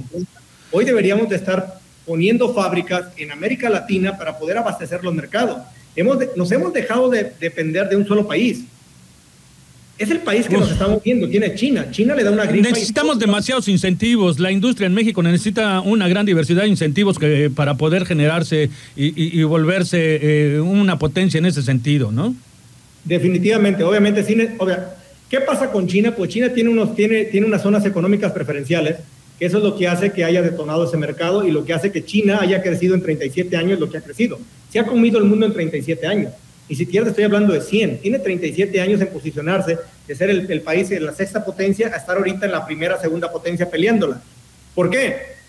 Hoy 0.71 0.85
deberíamos 0.85 1.29
de 1.29 1.35
estar 1.35 1.79
poniendo 2.05 2.53
fábricas 2.53 3.07
en 3.17 3.31
América 3.31 3.69
Latina 3.69 4.17
para 4.17 4.37
poder 4.37 4.57
abastecer 4.57 5.03
los 5.03 5.13
mercados. 5.13 5.57
Hemos 5.95 6.17
nos 6.35 6.51
hemos 6.51 6.73
dejado 6.73 7.09
de 7.09 7.33
depender 7.39 7.89
de 7.89 7.95
un 7.95 8.07
solo 8.07 8.27
país. 8.27 8.63
Es 9.99 10.09
el 10.09 10.19
país 10.19 10.47
que 10.47 10.57
nos 10.57 10.71
estamos 10.71 11.03
viendo, 11.03 11.27
tiene 11.27 11.53
China. 11.55 11.91
China 11.91 12.15
le 12.15 12.23
da 12.23 12.31
una 12.31 12.45
gripa. 12.45 12.69
Necesitamos 12.69 13.19
demasiados 13.19 13.67
incentivos. 13.67 14.39
La 14.39 14.49
industria 14.49 14.87
en 14.87 14.93
México 14.93 15.21
necesita 15.21 15.81
una 15.81 16.07
gran 16.07 16.25
diversidad 16.25 16.61
de 16.61 16.69
incentivos 16.69 17.19
que, 17.19 17.51
para 17.53 17.75
poder 17.75 18.05
generarse 18.05 18.69
y, 18.95 19.43
volverse 19.43 20.55
eh, 20.55 20.61
una 20.61 20.97
potencia 20.97 21.37
en 21.37 21.45
ese 21.45 21.61
sentido, 21.63 22.13
¿no? 22.13 22.33
Definitivamente, 23.03 23.83
obviamente, 23.83 24.25
¿qué 25.29 25.41
pasa 25.41 25.69
con 25.69 25.85
China? 25.85 26.15
Pues 26.15 26.29
China 26.29 26.47
tiene, 26.53 26.69
unos, 26.69 26.95
tiene, 26.95 27.25
tiene 27.25 27.45
unas 27.45 27.61
zonas 27.61 27.85
económicas 27.85 28.31
preferenciales, 28.31 28.99
que 29.37 29.47
eso 29.47 29.57
es 29.57 29.63
lo 29.65 29.75
que 29.75 29.89
hace 29.89 30.13
que 30.13 30.23
haya 30.23 30.41
detonado 30.41 30.85
ese 30.85 30.95
mercado 30.95 31.45
y 31.45 31.51
lo 31.51 31.65
que 31.65 31.73
hace 31.73 31.91
que 31.91 32.05
China 32.05 32.39
haya 32.39 32.61
crecido 32.61 32.95
en 32.95 33.01
37 33.01 33.57
años 33.57 33.81
lo 33.81 33.89
que 33.89 33.97
ha 33.97 34.01
crecido. 34.01 34.39
Se 34.71 34.79
ha 34.79 34.85
comido 34.85 35.19
el 35.19 35.25
mundo 35.25 35.45
en 35.45 35.51
37 35.51 36.07
años. 36.07 36.31
Ni 36.69 36.75
siquiera 36.75 37.07
estoy 37.07 37.23
hablando 37.23 37.51
de 37.51 37.61
100. 37.61 37.99
Tiene 37.99 38.19
37 38.19 38.79
años 38.79 39.01
en 39.01 39.07
posicionarse, 39.07 39.79
de 40.07 40.15
ser 40.15 40.29
el, 40.29 40.49
el 40.51 40.61
país 40.61 40.87
de 40.89 40.99
la 40.99 41.13
sexta 41.13 41.43
potencia 41.43 41.87
a 41.87 41.97
estar 41.97 42.15
ahorita 42.15 42.45
en 42.45 42.51
la 42.51 42.65
primera, 42.65 43.01
segunda 43.01 43.31
potencia 43.31 43.69
peleándola. 43.69 44.21
¿Por 44.75 44.91
qué? 44.91 45.39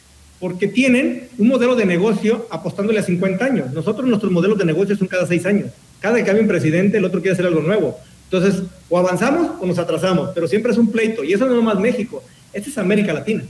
Porque 0.41 0.67
tienen 0.67 1.29
un 1.37 1.49
modelo 1.49 1.77
de 1.77 1.85
negocio 1.85 2.49
apostándole 2.51 3.01
a 3.01 3.03
50 3.03 3.45
años. 3.45 3.71
Nosotros 3.73 4.09
nuestros 4.09 4.33
modelos 4.33 4.57
de 4.57 4.65
negocio 4.65 4.97
son 4.97 5.09
cada 5.09 5.27
6 5.27 5.45
años. 5.45 5.71
Cada 6.01 6.25
que 6.25 6.31
hay 6.31 6.41
un 6.41 6.49
presidente, 6.49 6.97
el 6.97 7.05
otro 7.05 7.21
quiere 7.21 7.35
hacer 7.35 7.45
algo 7.45 7.61
nuevo. 7.61 7.99
Entonces, 8.25 8.63
o 8.89 8.97
avanzamos 8.97 9.53
o 9.61 9.67
nos 9.67 9.79
atrasamos, 9.79 10.31
pero 10.35 10.49
siempre 10.49 10.73
es 10.73 10.79
un 10.79 10.91
pleito. 10.91 11.23
Y 11.23 11.35
eso 11.35 11.47
no 11.47 11.59
es 11.59 11.63
más 11.63 11.79
México, 11.79 12.25
esta 12.55 12.71
es 12.71 12.79
América 12.79 13.13
Latina. 13.13 13.43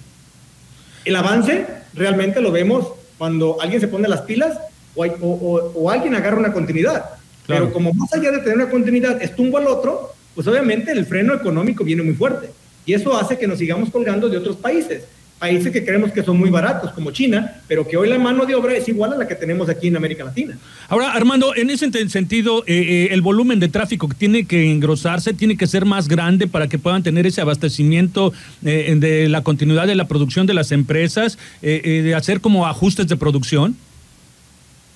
El 1.04 1.14
avance 1.14 1.66
realmente 1.94 2.40
lo 2.40 2.50
vemos 2.50 2.88
cuando 3.16 3.60
alguien 3.60 3.80
se 3.80 3.88
pone 3.88 4.08
las 4.08 4.22
pilas 4.22 4.58
o, 4.96 5.04
o, 5.04 5.72
o 5.74 5.90
alguien 5.90 6.14
agarra 6.16 6.38
una 6.38 6.52
continuidad. 6.52 7.19
Pero 7.50 7.72
como 7.72 7.92
más 7.92 8.12
allá 8.14 8.30
de 8.30 8.38
tener 8.38 8.56
una 8.56 8.70
continuidad 8.70 9.20
es 9.22 9.34
tumbo 9.34 9.58
al 9.58 9.66
otro, 9.66 10.12
pues 10.34 10.46
obviamente 10.46 10.92
el 10.92 11.06
freno 11.06 11.34
económico 11.34 11.84
viene 11.84 12.02
muy 12.02 12.14
fuerte. 12.14 12.50
Y 12.86 12.94
eso 12.94 13.16
hace 13.16 13.38
que 13.38 13.46
nos 13.46 13.58
sigamos 13.58 13.90
colgando 13.90 14.28
de 14.28 14.38
otros 14.38 14.56
países. 14.56 15.04
Países 15.38 15.72
que 15.72 15.82
creemos 15.82 16.12
que 16.12 16.22
son 16.22 16.36
muy 16.36 16.50
baratos, 16.50 16.92
como 16.92 17.12
China, 17.12 17.62
pero 17.66 17.88
que 17.88 17.96
hoy 17.96 18.10
la 18.10 18.18
mano 18.18 18.44
de 18.44 18.54
obra 18.54 18.74
es 18.74 18.86
igual 18.88 19.14
a 19.14 19.16
la 19.16 19.26
que 19.26 19.34
tenemos 19.34 19.70
aquí 19.70 19.88
en 19.88 19.96
América 19.96 20.22
Latina. 20.22 20.58
Ahora, 20.86 21.12
Armando, 21.12 21.54
en 21.56 21.70
ese 21.70 21.90
sentido, 22.10 22.62
eh, 22.66 22.74
eh, 22.76 23.08
el 23.12 23.22
volumen 23.22 23.58
de 23.58 23.68
tráfico 23.68 24.06
tiene 24.16 24.44
que 24.44 24.70
engrosarse, 24.70 25.32
tiene 25.32 25.56
que 25.56 25.66
ser 25.66 25.86
más 25.86 26.08
grande 26.08 26.46
para 26.46 26.68
que 26.68 26.78
puedan 26.78 27.02
tener 27.02 27.26
ese 27.26 27.40
abastecimiento 27.40 28.34
eh, 28.62 28.94
de 28.98 29.30
la 29.30 29.42
continuidad 29.42 29.86
de 29.86 29.94
la 29.94 30.08
producción 30.08 30.46
de 30.46 30.52
las 30.52 30.72
empresas, 30.72 31.38
de 31.62 32.14
hacer 32.14 32.42
como 32.42 32.66
ajustes 32.66 33.08
de 33.08 33.16
producción. 33.16 33.76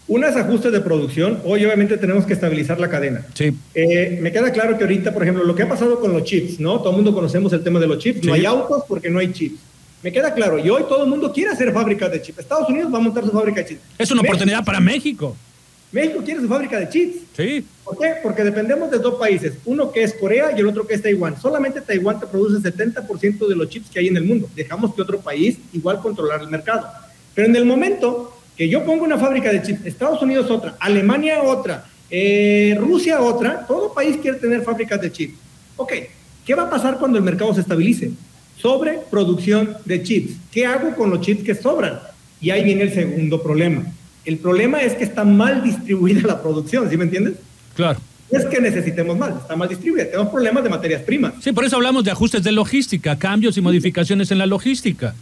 Unas 0.06 0.36
ajustes 0.36 0.70
de 0.70 0.82
producción, 0.82 1.40
hoy 1.44 1.64
obviamente 1.64 1.96
tenemos 1.96 2.26
que 2.26 2.34
estabilizar 2.34 2.78
la 2.78 2.90
cadena. 2.90 3.26
Sí. 3.32 3.56
Eh, 3.74 4.18
me 4.20 4.30
queda 4.32 4.52
claro 4.52 4.76
que 4.76 4.84
ahorita, 4.84 5.14
por 5.14 5.22
ejemplo, 5.22 5.44
lo 5.44 5.54
que 5.54 5.62
ha 5.62 5.68
pasado 5.68 5.98
con 5.98 6.12
los 6.12 6.24
chips, 6.24 6.60
¿no? 6.60 6.78
Todo 6.78 6.90
el 6.90 6.96
mundo 6.96 7.14
conocemos 7.14 7.50
el 7.54 7.64
tema 7.64 7.80
de 7.80 7.86
los 7.86 7.98
chips, 7.98 8.22
no 8.22 8.34
hay 8.34 8.44
autos 8.44 8.84
porque 8.86 9.08
no 9.08 9.18
hay 9.18 9.32
chips. 9.32 9.58
Me 10.02 10.12
queda 10.12 10.34
claro, 10.34 10.58
y 10.58 10.68
hoy 10.68 10.82
todo 10.86 11.04
el 11.04 11.08
mundo 11.08 11.32
quiere 11.32 11.52
hacer 11.52 11.72
fábricas 11.72 12.12
de 12.12 12.20
chips. 12.20 12.40
Estados 12.40 12.68
Unidos 12.68 12.92
va 12.92 12.98
a 12.98 13.00
montar 13.00 13.24
su 13.24 13.30
fábrica 13.30 13.62
de 13.62 13.68
chips. 13.68 13.80
Es 13.96 14.10
una 14.10 14.20
oportunidad 14.20 14.62
para 14.62 14.78
México. 14.78 15.34
México 15.90 16.20
quiere 16.22 16.40
su 16.42 16.48
fábrica 16.48 16.78
de 16.78 16.88
chips. 16.90 17.16
Sí. 17.34 17.64
¿Por 17.82 17.96
qué? 17.96 18.16
Porque 18.22 18.44
dependemos 18.44 18.90
de 18.90 18.98
dos 18.98 19.14
países, 19.14 19.54
uno 19.64 19.90
que 19.90 20.02
es 20.02 20.12
Corea 20.12 20.50
y 20.54 20.60
el 20.60 20.66
otro 20.66 20.86
que 20.86 20.94
es 20.94 21.02
Taiwán. 21.02 21.40
Solamente 21.40 21.80
Taiwán 21.80 22.20
te 22.20 22.26
produce 22.26 22.58
70% 22.58 23.48
de 23.48 23.56
los 23.56 23.70
chips 23.70 23.88
que 23.88 24.00
hay 24.00 24.08
en 24.08 24.18
el 24.18 24.24
mundo. 24.24 24.50
Dejamos 24.54 24.94
que 24.94 25.00
otro 25.00 25.20
país 25.20 25.56
igual 25.72 26.00
controlar 26.00 26.42
el 26.42 26.48
mercado. 26.48 26.86
Pero 27.34 27.48
en 27.48 27.56
el 27.56 27.64
momento 27.64 28.33
que 28.56 28.68
yo 28.68 28.84
pongo 28.84 29.04
una 29.04 29.18
fábrica 29.18 29.52
de 29.52 29.62
chips, 29.62 29.84
Estados 29.84 30.22
Unidos 30.22 30.50
otra, 30.50 30.76
Alemania 30.78 31.42
otra, 31.42 31.86
eh, 32.10 32.76
Rusia 32.78 33.20
otra, 33.20 33.66
todo 33.66 33.92
país 33.92 34.16
quiere 34.22 34.38
tener 34.38 34.62
fábricas 34.62 35.00
de 35.00 35.10
chips. 35.10 35.34
Ok, 35.76 35.92
¿qué 36.46 36.54
va 36.54 36.64
a 36.64 36.70
pasar 36.70 36.98
cuando 36.98 37.18
el 37.18 37.24
mercado 37.24 37.52
se 37.54 37.60
estabilice? 37.60 38.12
Sobre 38.56 39.00
producción 39.10 39.76
de 39.84 40.02
chips. 40.02 40.34
¿Qué 40.52 40.66
hago 40.66 40.94
con 40.94 41.10
los 41.10 41.20
chips 41.20 41.42
que 41.42 41.54
sobran? 41.54 41.98
Y 42.40 42.50
ahí 42.50 42.62
viene 42.62 42.82
el 42.82 42.94
segundo 42.94 43.42
problema. 43.42 43.84
El 44.24 44.38
problema 44.38 44.80
es 44.80 44.94
que 44.94 45.04
está 45.04 45.24
mal 45.24 45.62
distribuida 45.62 46.22
la 46.26 46.40
producción, 46.40 46.88
¿sí 46.88 46.96
me 46.96 47.04
entiendes? 47.04 47.34
Claro. 47.74 47.98
es 48.30 48.44
que 48.46 48.60
necesitemos 48.60 49.18
más, 49.18 49.36
está 49.36 49.56
mal 49.56 49.68
distribuida. 49.68 50.04
Tenemos 50.06 50.28
problemas 50.28 50.62
de 50.62 50.70
materias 50.70 51.02
primas. 51.02 51.34
Sí, 51.40 51.52
por 51.52 51.64
eso 51.64 51.76
hablamos 51.76 52.04
de 52.04 52.12
ajustes 52.12 52.44
de 52.44 52.52
logística, 52.52 53.18
cambios 53.18 53.56
y 53.56 53.60
modificaciones 53.60 54.30
en 54.30 54.38
la 54.38 54.46
logística. 54.46 55.14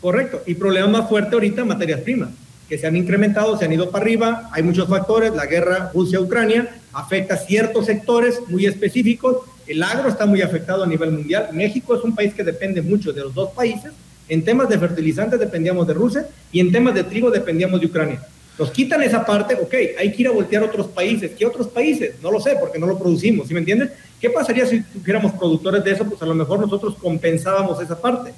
Correcto. 0.00 0.42
Y 0.46 0.54
problema 0.54 0.86
más 0.86 1.08
fuerte 1.08 1.34
ahorita, 1.34 1.64
materias 1.64 2.00
primas 2.00 2.28
que 2.68 2.78
se 2.78 2.86
han 2.86 2.96
incrementado, 2.96 3.58
se 3.58 3.64
han 3.64 3.72
ido 3.72 3.90
para 3.90 4.04
arriba, 4.04 4.50
hay 4.52 4.62
muchos 4.62 4.88
factores, 4.88 5.34
la 5.34 5.46
guerra 5.46 5.90
Rusia-Ucrania 5.92 6.76
afecta 6.92 7.36
ciertos 7.36 7.86
sectores 7.86 8.40
muy 8.48 8.66
específicos, 8.66 9.38
el 9.66 9.82
agro 9.82 10.08
está 10.08 10.26
muy 10.26 10.42
afectado 10.42 10.84
a 10.84 10.86
nivel 10.86 11.10
mundial, 11.10 11.48
México 11.52 11.94
es 11.94 12.04
un 12.04 12.14
país 12.14 12.34
que 12.34 12.44
depende 12.44 12.82
mucho 12.82 13.12
de 13.12 13.22
los 13.22 13.34
dos 13.34 13.50
países, 13.50 13.92
en 14.28 14.44
temas 14.44 14.68
de 14.68 14.78
fertilizantes 14.78 15.38
dependíamos 15.38 15.86
de 15.86 15.94
Rusia 15.94 16.26
y 16.50 16.60
en 16.60 16.72
temas 16.72 16.94
de 16.94 17.04
trigo 17.04 17.30
dependíamos 17.30 17.80
de 17.80 17.86
Ucrania. 17.86 18.22
Nos 18.58 18.70
quitan 18.70 19.02
esa 19.02 19.24
parte, 19.24 19.54
ok, 19.54 19.74
hay 19.98 20.12
que 20.12 20.22
ir 20.22 20.28
a 20.28 20.30
voltear 20.30 20.62
a 20.62 20.66
otros 20.66 20.86
países. 20.86 21.32
¿Qué 21.36 21.44
otros 21.44 21.66
países? 21.66 22.14
No 22.22 22.30
lo 22.30 22.38
sé, 22.38 22.56
porque 22.60 22.78
no 22.78 22.86
lo 22.86 22.96
producimos, 22.96 23.48
¿sí 23.48 23.54
me 23.54 23.60
entiendes? 23.60 23.90
¿Qué 24.20 24.30
pasaría 24.30 24.64
si 24.64 24.80
tuviéramos 24.80 25.32
productores 25.32 25.82
de 25.82 25.90
eso? 25.90 26.04
Pues 26.04 26.22
a 26.22 26.26
lo 26.26 26.34
mejor 26.34 26.60
nosotros 26.60 26.94
compensábamos 26.94 27.82
esa 27.82 28.00
parte. 28.00 28.32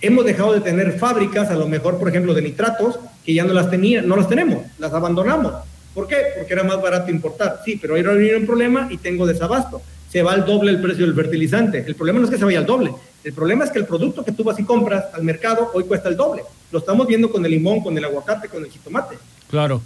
Hemos 0.00 0.24
dejado 0.24 0.52
de 0.54 0.60
tener 0.60 0.98
fábricas, 0.98 1.50
a 1.50 1.56
lo 1.56 1.66
mejor, 1.66 1.98
por 1.98 2.08
ejemplo, 2.08 2.32
de 2.34 2.42
nitratos, 2.42 2.98
que 3.24 3.34
ya 3.34 3.44
no 3.44 3.52
las 3.52 3.68
tenía, 3.68 4.00
no 4.00 4.16
las 4.16 4.28
tenemos, 4.28 4.64
las 4.78 4.92
abandonamos. 4.92 5.52
¿Por 5.92 6.06
qué? 6.06 6.16
Porque 6.36 6.52
era 6.52 6.62
más 6.62 6.80
barato 6.80 7.10
importar. 7.10 7.60
Sí, 7.64 7.76
pero 7.80 7.96
ahora 7.96 8.14
viene 8.14 8.38
un 8.38 8.46
problema 8.46 8.86
y 8.90 8.98
tengo 8.98 9.26
desabasto. 9.26 9.82
Se 10.08 10.22
va 10.22 10.32
al 10.32 10.46
doble 10.46 10.70
el 10.70 10.80
precio 10.80 11.04
del 11.04 11.14
fertilizante. 11.14 11.84
El 11.86 11.96
problema 11.96 12.20
no 12.20 12.26
es 12.26 12.30
que 12.30 12.38
se 12.38 12.44
vaya 12.44 12.60
al 12.60 12.66
doble. 12.66 12.92
El 13.24 13.32
problema 13.32 13.64
es 13.64 13.70
que 13.70 13.80
el 13.80 13.86
producto 13.86 14.24
que 14.24 14.32
tú 14.32 14.44
vas 14.44 14.58
y 14.60 14.64
compras 14.64 15.06
al 15.12 15.24
mercado 15.24 15.70
hoy 15.74 15.84
cuesta 15.84 16.08
el 16.08 16.16
doble. 16.16 16.42
Lo 16.70 16.78
estamos 16.78 17.06
viendo 17.06 17.30
con 17.30 17.44
el 17.44 17.50
limón, 17.50 17.80
con 17.80 17.98
el 17.98 18.04
aguacate, 18.04 18.48
con 18.48 18.64
el 18.64 18.70
jitomate. 18.70 19.18
Claro. 19.50 19.82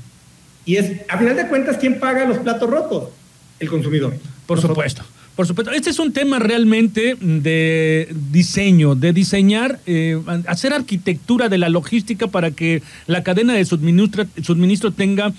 Y 0.64 0.76
es, 0.76 0.92
a 1.08 1.16
final 1.16 1.36
de 1.36 1.48
cuentas, 1.48 1.78
¿quién 1.78 1.98
paga 1.98 2.26
los 2.26 2.38
platos 2.38 2.68
rotos? 2.68 3.08
El 3.58 3.68
consumidor. 3.68 4.14
Por 4.46 4.60
supuesto. 4.60 5.02
Por 5.36 5.46
supuesto, 5.46 5.72
este 5.72 5.88
es 5.88 5.98
un 5.98 6.12
tema 6.12 6.38
realmente 6.38 7.16
de 7.20 8.14
diseño, 8.30 8.94
de 8.94 9.14
diseñar, 9.14 9.80
eh, 9.86 10.20
hacer 10.46 10.74
arquitectura 10.74 11.48
de 11.48 11.56
la 11.56 11.70
logística 11.70 12.26
para 12.26 12.50
que 12.50 12.82
la 13.06 13.22
cadena 13.22 13.54
de 13.54 13.64
suministro, 13.64 14.26
suministro 14.42 14.90
tenga 14.90 15.32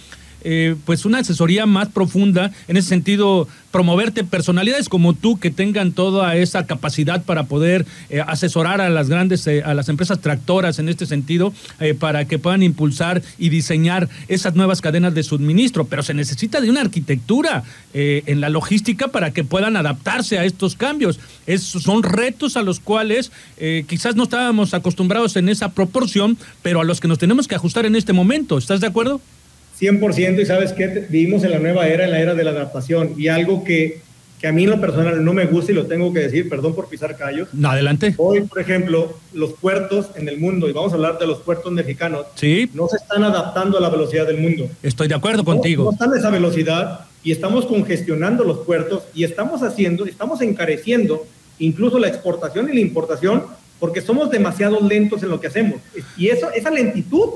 eh, 0.43 0.75
pues 0.85 1.05
una 1.05 1.19
asesoría 1.19 1.65
más 1.65 1.89
profunda, 1.89 2.51
en 2.67 2.77
ese 2.77 2.89
sentido, 2.89 3.47
promoverte 3.71 4.23
personalidades 4.23 4.89
como 4.89 5.13
tú 5.13 5.39
que 5.39 5.49
tengan 5.49 5.93
toda 5.93 6.35
esa 6.35 6.65
capacidad 6.65 7.23
para 7.23 7.45
poder 7.45 7.85
eh, 8.09 8.21
asesorar 8.25 8.81
a 8.81 8.89
las 8.89 9.09
grandes, 9.09 9.47
eh, 9.47 9.63
a 9.63 9.73
las 9.73 9.89
empresas 9.89 10.19
tractoras 10.21 10.79
en 10.79 10.89
este 10.89 11.05
sentido, 11.05 11.53
para 11.99 12.25
que 12.25 12.39
puedan 12.39 12.63
impulsar 12.63 13.21
y 13.37 13.49
diseñar 13.49 14.09
esas 14.27 14.55
nuevas 14.55 14.81
cadenas 14.81 15.13
de 15.13 15.23
suministro. 15.23 15.85
Pero 15.85 16.03
se 16.03 16.13
necesita 16.13 16.61
de 16.61 16.69
una 16.69 16.81
arquitectura 16.81 17.63
en 17.93 18.41
la 18.41 18.49
logística 18.49 19.09
para 19.09 19.31
que 19.31 19.43
puedan 19.43 19.75
adaptarse 19.75 20.39
a 20.39 20.45
estos 20.45 20.75
cambios. 20.75 21.19
Es, 21.45 21.61
son 21.63 22.03
retos 22.03 22.57
a 22.57 22.61
los 22.61 22.79
cuales 22.79 23.31
quizás 23.87 24.15
no 24.15 24.23
estábamos 24.23 24.73
acostumbrados 24.73 25.35
en 25.35 25.49
esa 25.49 25.73
proporción, 25.73 26.37
pero 26.61 26.81
a 26.81 26.83
los 26.83 26.99
que 26.99 27.07
nos 27.07 27.19
tenemos 27.19 27.47
que 27.47 27.55
ajustar 27.55 27.85
en 27.85 27.95
este 27.95 28.13
momento. 28.13 28.57
¿Estás 28.57 28.81
de 28.81 28.87
acuerdo? 28.87 29.19
100% 29.79 30.41
y 30.41 30.45
sabes 30.45 30.73
que 30.73 30.87
vivimos 31.09 31.43
en 31.43 31.51
la 31.51 31.59
nueva 31.59 31.87
era, 31.87 32.05
en 32.05 32.11
la 32.11 32.19
era 32.19 32.35
de 32.35 32.43
la 32.43 32.51
adaptación 32.51 33.13
y 33.17 33.27
algo 33.27 33.63
que, 33.63 34.01
que, 34.39 34.47
a 34.47 34.51
mí 34.51 34.63
en 34.63 34.69
lo 34.69 34.79
personal 34.79 35.23
no 35.23 35.33
me 35.33 35.45
gusta 35.45 35.71
y 35.71 35.75
lo 35.75 35.85
tengo 35.85 36.13
que 36.13 36.19
decir, 36.19 36.47
perdón 36.49 36.75
por 36.75 36.87
pisar 36.87 37.17
callos. 37.17 37.49
No, 37.53 37.69
adelante. 37.69 38.13
Hoy, 38.17 38.41
por 38.41 38.59
ejemplo, 38.59 39.17
los 39.33 39.53
puertos 39.53 40.07
en 40.15 40.29
el 40.29 40.37
mundo, 40.37 40.69
y 40.69 40.73
vamos 40.73 40.91
a 40.91 40.95
hablar 40.95 41.17
de 41.17 41.27
los 41.27 41.39
puertos 41.39 41.71
mexicanos, 41.71 42.25
¿Sí? 42.35 42.69
no 42.73 42.87
se 42.87 42.97
están 42.97 43.23
adaptando 43.23 43.77
a 43.77 43.81
la 43.81 43.89
velocidad 43.89 44.27
del 44.27 44.37
mundo. 44.37 44.69
Estoy 44.83 45.07
de 45.07 45.15
acuerdo 45.15 45.43
contigo. 45.43 45.85
No, 45.85 45.91
están 45.91 46.13
a 46.13 46.17
esa 46.17 46.29
velocidad 46.29 47.05
y 47.23 47.31
estamos 47.31 47.65
congestionando 47.65 48.43
los 48.43 48.59
puertos 48.59 49.03
y 49.13 49.23
estamos 49.23 49.63
haciendo, 49.63 50.05
estamos 50.05 50.41
encareciendo 50.41 51.25
incluso 51.59 51.99
la 51.99 52.07
exportación 52.07 52.69
y 52.69 52.73
la 52.73 52.81
importación 52.81 53.43
porque 53.79 54.01
somos 54.01 54.29
demasiado 54.29 54.79
lentos 54.79 55.23
en 55.23 55.29
lo 55.29 55.39
que 55.39 55.47
hacemos. 55.47 55.81
Y 56.17 56.29
eso, 56.29 56.49
esa 56.51 56.71
lentitud 56.71 57.31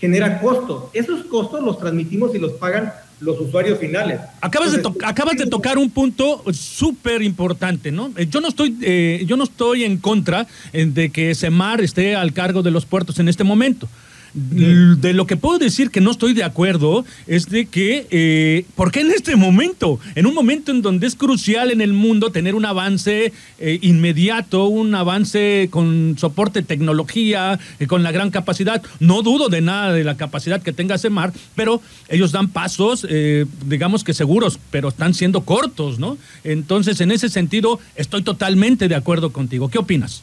genera 0.00 0.40
costos. 0.40 0.84
Esos 0.92 1.24
costos 1.26 1.62
los 1.62 1.78
transmitimos 1.78 2.34
y 2.34 2.38
los 2.38 2.52
pagan 2.52 2.92
los 3.20 3.38
usuarios 3.38 3.78
finales. 3.78 4.18
Acabas, 4.40 4.72
de, 4.72 4.82
acabas 5.04 5.36
de 5.36 5.46
tocar 5.46 5.76
un 5.76 5.90
punto 5.90 6.42
súper 6.52 7.22
importante, 7.22 7.92
¿no? 7.92 8.10
Eh, 8.16 8.26
yo 8.30 8.40
no 8.40 8.48
estoy, 8.48 8.76
eh, 8.80 9.24
yo 9.26 9.36
no 9.36 9.44
estoy 9.44 9.84
en 9.84 9.98
contra 9.98 10.46
eh, 10.72 10.86
de 10.86 11.10
que 11.10 11.34
Semar 11.34 11.82
esté 11.82 12.16
al 12.16 12.32
cargo 12.32 12.62
de 12.62 12.70
los 12.70 12.86
puertos 12.86 13.18
en 13.18 13.28
este 13.28 13.44
momento. 13.44 13.88
De 14.32 15.12
lo 15.12 15.26
que 15.26 15.36
puedo 15.36 15.58
decir 15.58 15.90
que 15.90 16.00
no 16.00 16.12
estoy 16.12 16.34
de 16.34 16.44
acuerdo 16.44 17.04
es 17.26 17.48
de 17.48 17.66
que, 17.66 18.06
eh, 18.10 18.64
¿por 18.76 18.92
qué 18.92 19.00
en 19.00 19.10
este 19.10 19.34
momento? 19.34 19.98
En 20.14 20.26
un 20.26 20.34
momento 20.34 20.70
en 20.70 20.82
donde 20.82 21.06
es 21.06 21.16
crucial 21.16 21.70
en 21.70 21.80
el 21.80 21.92
mundo 21.92 22.30
tener 22.30 22.54
un 22.54 22.64
avance 22.64 23.32
eh, 23.58 23.78
inmediato, 23.82 24.66
un 24.66 24.94
avance 24.94 25.68
con 25.70 26.16
soporte 26.18 26.62
tecnología, 26.62 27.58
eh, 27.78 27.86
con 27.86 28.02
la 28.02 28.12
gran 28.12 28.30
capacidad. 28.30 28.82
No 29.00 29.22
dudo 29.22 29.48
de 29.48 29.60
nada 29.60 29.92
de 29.92 30.04
la 30.04 30.16
capacidad 30.16 30.62
que 30.62 30.72
tenga 30.72 30.98
CEMAR, 30.98 31.32
pero 31.54 31.82
ellos 32.08 32.32
dan 32.32 32.48
pasos, 32.48 33.06
eh, 33.08 33.46
digamos 33.66 34.04
que 34.04 34.14
seguros, 34.14 34.58
pero 34.70 34.88
están 34.88 35.14
siendo 35.14 35.42
cortos, 35.42 35.98
¿no? 35.98 36.18
Entonces, 36.44 37.00
en 37.00 37.10
ese 37.10 37.28
sentido, 37.28 37.80
estoy 37.96 38.22
totalmente 38.22 38.88
de 38.88 38.94
acuerdo 38.94 39.32
contigo. 39.32 39.68
¿Qué 39.68 39.78
opinas? 39.78 40.22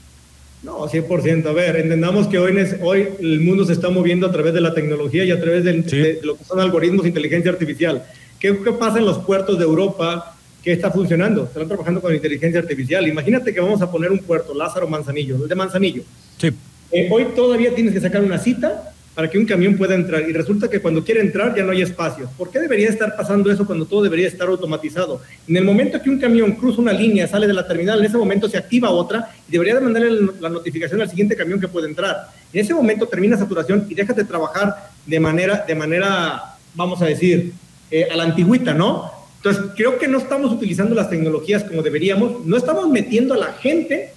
No, 0.64 0.88
100%. 0.88 1.46
A 1.46 1.52
ver, 1.54 1.76
entendamos 1.78 2.28
que 2.28 2.40
hoy, 2.40 2.58
hoy 2.82 3.08
el 3.20 3.42
mundo 3.42 3.66
se 3.66 3.74
está 3.74 3.90
moviendo 3.90 4.28
a 4.28 4.32
través 4.32 4.54
de 4.54 4.62
la 4.62 4.74
tecnología 4.74 5.24
y 5.24 5.32
a 5.32 5.40
través 5.40 5.64
de, 5.64 5.74
de 5.74 6.20
lo 6.24 6.36
que 6.36 6.44
son 6.44 6.60
algoritmos 6.60 7.04
de 7.04 7.10
inteligencia 7.10 7.52
artificial. 7.52 8.04
¿Qué, 8.40 8.58
¿Qué, 8.64 8.72
pasa 8.72 8.98
en 8.98 9.06
los 9.06 9.20
puertos 9.20 9.58
de 9.58 9.66
Europa? 9.66 10.36
¿Qué 10.64 10.74
está 10.74 10.92
funcionando? 10.92 11.44
Están 11.46 11.68
trabajando 11.68 12.02
con 12.02 12.14
inteligencia 12.14 12.60
artificial. 12.60 13.08
Imagínate 13.08 13.54
que 13.54 13.60
vamos 13.60 13.82
a 13.82 13.92
poner 13.92 14.12
un 14.12 14.20
puerto, 14.20 14.54
Lázaro 14.54 14.88
Manzanillo, 14.88 15.36
el 15.36 15.48
de 15.48 15.56
Manzanillo. 15.56 16.04
Sí. 16.38 16.52
Eh, 16.92 17.08
hoy 17.12 17.28
todavía 17.36 17.74
tienes 17.76 17.94
que 17.94 18.02
sacar 18.02 18.24
una 18.24 18.38
cita 18.40 18.94
para 19.18 19.32
que 19.32 19.40
un 19.40 19.48
camión 19.48 19.76
pueda 19.76 19.96
entrar 19.96 20.30
y 20.30 20.32
resulta 20.32 20.70
que 20.70 20.80
cuando 20.80 21.04
quiere 21.04 21.22
entrar 21.22 21.56
ya 21.56 21.64
no 21.64 21.72
hay 21.72 21.82
espacio. 21.82 22.30
¿Por 22.38 22.52
qué 22.52 22.60
debería 22.60 22.88
estar 22.88 23.16
pasando 23.16 23.50
eso 23.52 23.66
cuando 23.66 23.88
todo 23.88 24.04
debería 24.04 24.28
estar 24.28 24.48
automatizado? 24.48 25.24
En 25.48 25.58
el 25.58 25.64
momento 25.64 26.00
que 26.00 26.12
un 26.12 26.20
camión 26.20 26.52
cruza 26.52 26.82
una 26.82 26.94
línea, 26.94 27.28
sale 27.28 27.48
de 27.48 27.54
la 27.54 27.68
terminal, 27.68 27.98
en 27.98 28.06
ese 28.06 28.16
momento 28.16 28.48
se 28.48 28.60
activa 28.60 28.92
otra 28.92 29.32
y 29.50 29.54
debería 29.54 29.74
de 29.74 29.82
mandarle 29.82 30.34
la 30.40 30.50
notificación 30.50 31.02
al 31.02 31.10
siguiente 31.10 31.36
camión 31.36 31.60
que 31.60 31.68
puede 31.68 31.88
entrar. 31.88 32.30
En 32.54 32.62
ese 32.62 32.76
momento 32.76 33.08
termina 33.08 33.36
saturación 33.36 33.88
y 33.90 33.96
déjate 33.96 34.24
trabajar 34.24 34.92
de 35.04 35.20
manera, 35.20 35.66
de 35.68 35.74
manera 35.74 36.56
vamos 36.76 37.02
a 37.02 37.06
decir, 37.06 37.54
eh, 37.90 38.08
a 38.12 38.16
la 38.16 38.22
antigüita, 38.22 38.76
¿no? 38.76 39.12
Entonces, 39.38 39.64
creo 39.76 39.98
que 39.98 40.08
no 40.08 40.20
estamos 40.20 40.52
utilizando 40.52 40.94
las 40.94 41.10
tecnologías 41.10 41.64
como 41.64 41.82
deberíamos, 41.82 42.46
no 42.46 42.56
estamos 42.56 42.88
metiendo 42.88 43.34
a 43.34 43.38
la 43.38 43.54
gente 43.54 44.14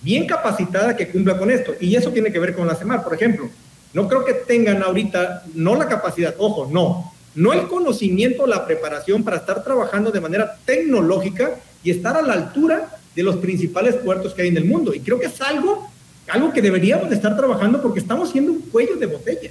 bien 0.00 0.26
capacitada 0.26 0.96
que 0.96 1.06
cumpla 1.06 1.38
con 1.38 1.48
esto. 1.48 1.74
Y 1.78 1.94
eso 1.94 2.10
tiene 2.10 2.32
que 2.32 2.40
ver 2.40 2.56
con 2.56 2.66
la 2.66 2.74
CEMAR, 2.74 3.04
por 3.04 3.14
ejemplo. 3.14 3.48
No 3.94 4.08
creo 4.08 4.24
que 4.24 4.34
tengan 4.34 4.82
ahorita, 4.82 5.44
no 5.54 5.74
la 5.76 5.88
capacidad, 5.88 6.34
ojo, 6.38 6.68
no, 6.70 7.12
no 7.34 7.52
el 7.52 7.66
conocimiento, 7.68 8.46
la 8.46 8.66
preparación 8.66 9.22
para 9.22 9.38
estar 9.38 9.62
trabajando 9.62 10.10
de 10.10 10.20
manera 10.20 10.56
tecnológica 10.64 11.56
y 11.82 11.90
estar 11.90 12.16
a 12.16 12.22
la 12.22 12.34
altura 12.34 12.88
de 13.14 13.22
los 13.22 13.36
principales 13.36 13.96
puertos 13.96 14.34
que 14.34 14.42
hay 14.42 14.48
en 14.48 14.56
el 14.56 14.64
mundo. 14.64 14.94
Y 14.94 15.00
creo 15.00 15.18
que 15.18 15.26
es 15.26 15.40
algo, 15.40 15.88
algo 16.28 16.52
que 16.52 16.62
deberíamos 16.62 17.08
de 17.10 17.16
estar 17.16 17.36
trabajando 17.36 17.82
porque 17.82 18.00
estamos 18.00 18.30
siendo 18.30 18.52
un 18.52 18.60
cuello 18.60 18.96
de 18.96 19.06
botella. 19.06 19.50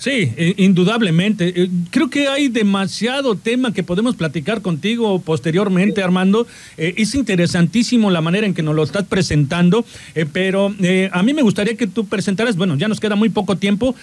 Sí, 0.00 0.32
indudablemente. 0.56 1.52
Eh, 1.54 1.68
creo 1.90 2.08
que 2.08 2.26
hay 2.26 2.48
demasiado 2.48 3.34
tema 3.34 3.74
que 3.74 3.82
podemos 3.82 4.16
platicar 4.16 4.62
contigo 4.62 5.20
posteriormente, 5.20 6.02
Armando. 6.02 6.46
Eh, 6.78 6.94
es 6.96 7.14
interesantísimo 7.14 8.10
la 8.10 8.22
manera 8.22 8.46
en 8.46 8.54
que 8.54 8.62
nos 8.62 8.74
lo 8.74 8.82
estás 8.82 9.04
presentando, 9.04 9.84
eh, 10.14 10.24
pero 10.24 10.74
a 11.12 11.22
mí 11.22 11.34
me 11.34 11.42
gustaría 11.42 11.76
que 11.76 11.86
tú 11.86 12.06
presentaras, 12.06 12.56
bueno, 12.56 12.78
ya 12.78 12.88
nos 12.88 12.98
queda 12.98 13.14
muy 13.14 13.28
poco 13.28 13.56
tiempo, 13.56 13.94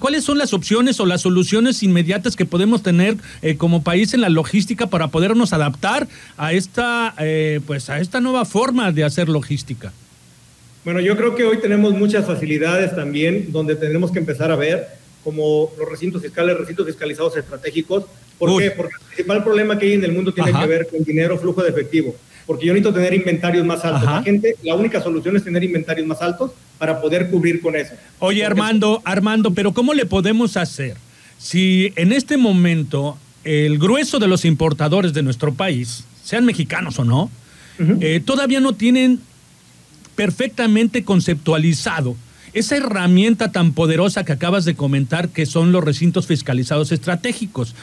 ¿cuáles 0.00 0.24
son 0.24 0.38
las 0.38 0.52
opciones 0.52 0.98
o 0.98 1.06
las 1.06 1.20
soluciones 1.20 1.84
inmediatas 1.84 2.34
que 2.34 2.44
podemos 2.44 2.82
tener 2.82 3.16
como 3.58 3.84
país 3.84 4.14
en 4.14 4.22
la 4.22 4.30
logística 4.30 4.88
para 4.88 5.08
podernos 5.08 5.52
adaptar 5.52 6.08
a 6.36 6.52
esta, 6.52 7.14
pues, 7.64 7.90
a 7.90 8.00
esta 8.00 8.20
nueva 8.20 8.44
forma 8.44 8.90
de 8.90 9.04
hacer 9.04 9.28
logística? 9.28 9.92
Bueno, 10.84 11.00
yo 11.00 11.16
creo 11.16 11.36
que 11.36 11.44
hoy 11.44 11.58
tenemos 11.60 11.94
muchas 11.94 12.26
facilidades 12.26 12.96
también 12.96 13.52
donde 13.52 13.76
tenemos 13.76 14.10
que 14.10 14.18
empezar 14.18 14.50
a 14.50 14.56
ver 14.56 14.98
como 15.24 15.70
los 15.78 15.88
recintos 15.88 16.22
fiscales, 16.22 16.56
recintos 16.56 16.86
fiscalizados 16.86 17.36
estratégicos. 17.36 18.04
¿Por 18.38 18.60
qué? 18.60 18.70
Porque 18.70 18.94
el 18.94 19.06
principal 19.06 19.44
problema 19.44 19.78
que 19.78 19.86
hay 19.86 19.92
en 19.94 20.04
el 20.04 20.12
mundo 20.12 20.32
tiene 20.32 20.52
que 20.52 20.66
ver 20.66 20.88
con 20.88 21.02
dinero, 21.02 21.38
flujo 21.38 21.62
de 21.62 21.70
efectivo. 21.70 22.14
Porque 22.46 22.66
yo 22.66 22.72
necesito 22.72 22.94
tener 22.94 23.12
inventarios 23.12 23.66
más 23.66 23.84
altos. 23.84 24.04
La 24.04 24.22
gente, 24.22 24.56
la 24.62 24.74
única 24.74 25.02
solución 25.02 25.36
es 25.36 25.44
tener 25.44 25.62
inventarios 25.62 26.06
más 26.06 26.22
altos 26.22 26.52
para 26.78 27.00
poder 27.00 27.28
cubrir 27.28 27.60
con 27.60 27.76
eso. 27.76 27.94
Oye, 28.20 28.44
Armando, 28.44 29.02
Armando, 29.04 29.52
pero 29.52 29.72
¿cómo 29.72 29.92
le 29.92 30.06
podemos 30.06 30.56
hacer 30.56 30.96
si 31.38 31.92
en 31.96 32.12
este 32.12 32.36
momento 32.36 33.16
el 33.44 33.78
grueso 33.78 34.18
de 34.18 34.28
los 34.28 34.44
importadores 34.44 35.14
de 35.14 35.22
nuestro 35.22 35.54
país, 35.54 36.04
sean 36.22 36.44
mexicanos 36.44 36.98
o 36.98 37.04
no, 37.04 37.30
eh, 38.00 38.20
todavía 38.24 38.60
no 38.60 38.74
tienen 38.74 39.20
perfectamente 40.16 41.04
conceptualizado 41.04 42.16
esa 42.52 42.76
herramienta 42.76 43.52
tan 43.52 43.72
poderosa 43.72 44.24
que 44.24 44.32
acabas 44.32 44.64
de 44.64 44.74
comentar, 44.74 45.28
que 45.28 45.46
son 45.46 45.72
los 45.72 45.84
recintos 45.84 46.26
fiscalizados 46.26 46.92
estratégicos. 46.92 47.74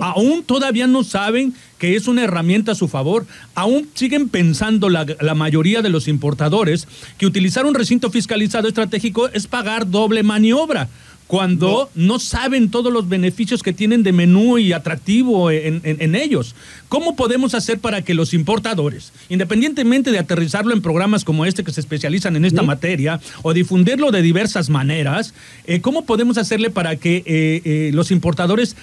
aún 0.00 0.42
todavía 0.44 0.86
no 0.86 1.04
saben 1.04 1.54
que 1.78 1.96
es 1.96 2.08
una 2.08 2.24
herramienta 2.24 2.72
a 2.72 2.74
su 2.74 2.88
favor. 2.88 3.26
Aún 3.54 3.88
siguen 3.94 4.28
pensando 4.28 4.88
la, 4.88 5.06
la, 5.20 5.34
mayoría 5.34 5.82
de 5.82 5.90
los 5.90 6.08
importadores 6.08 6.88
que 7.18 7.26
utilizar 7.26 7.66
un 7.66 7.74
recinto 7.74 8.10
fiscalizado 8.10 8.68
estratégico 8.68 9.28
es 9.28 9.46
pagar 9.46 9.90
doble 9.90 10.22
maniobra 10.22 10.88
cuando 11.26 11.90
no. 11.94 12.18
saben 12.18 12.70
todos 12.70 12.92
los 12.92 13.08
beneficios 13.08 13.62
que 13.62 13.72
tienen 13.72 14.02
de 14.02 14.12
menú 14.12 14.58
y 14.58 14.72
atractivo 14.72 15.50
en, 15.50 16.14
ellos. 16.14 16.54
¿Cómo 16.88 17.16
podemos 17.16 17.54
hacer 17.54 17.78
para 17.78 18.02
que 18.02 18.14
los 18.14 18.34
importadores, 18.34 19.12
independientemente 19.28 20.10
de 20.10 20.18
aterrizarlo 20.18 20.72
en 20.72 20.82
programas 20.82 21.24
como 21.24 21.46
este 21.46 21.64
que 21.64 21.72
se 21.72 21.80
especializan 21.80 22.36
en 22.36 22.44
esta 22.44 22.62
materia 22.62 23.20
o 23.42 23.52
difundirlo 23.52 24.10
de 24.10 24.22
diversas 24.22 24.70
maneras, 24.70 25.34
eh, 25.66 25.80
cómo 25.80 26.04
podemos 26.04 26.38
hacerle 26.38 26.70
para 26.70 26.96
que 26.96 27.16
eh, 27.26 27.62
eh, 27.64 27.90
los 27.92 28.10
importadores 28.10 28.76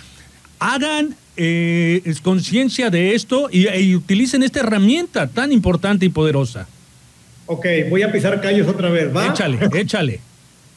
hagan 0.60 1.16
conciencia 2.22 2.92
de 2.92 3.16
esto 3.16 3.50
y, 3.52 3.68
y 3.68 3.96
utilicen 3.96 4.44
esta 4.44 4.60
herramienta 4.60 5.28
tan 5.28 5.52
importante 5.52 6.06
y 6.06 6.10
poderosa? 6.10 6.68
Ok, 7.48 7.66
voy 7.90 8.04
a 8.04 8.12
pisar 8.12 8.40
callos 8.42 8.68
otra 8.68 8.90
vez, 8.90 9.16
¿va? 9.16 9.28
Échale, 9.28 9.60
échale. 9.74 10.31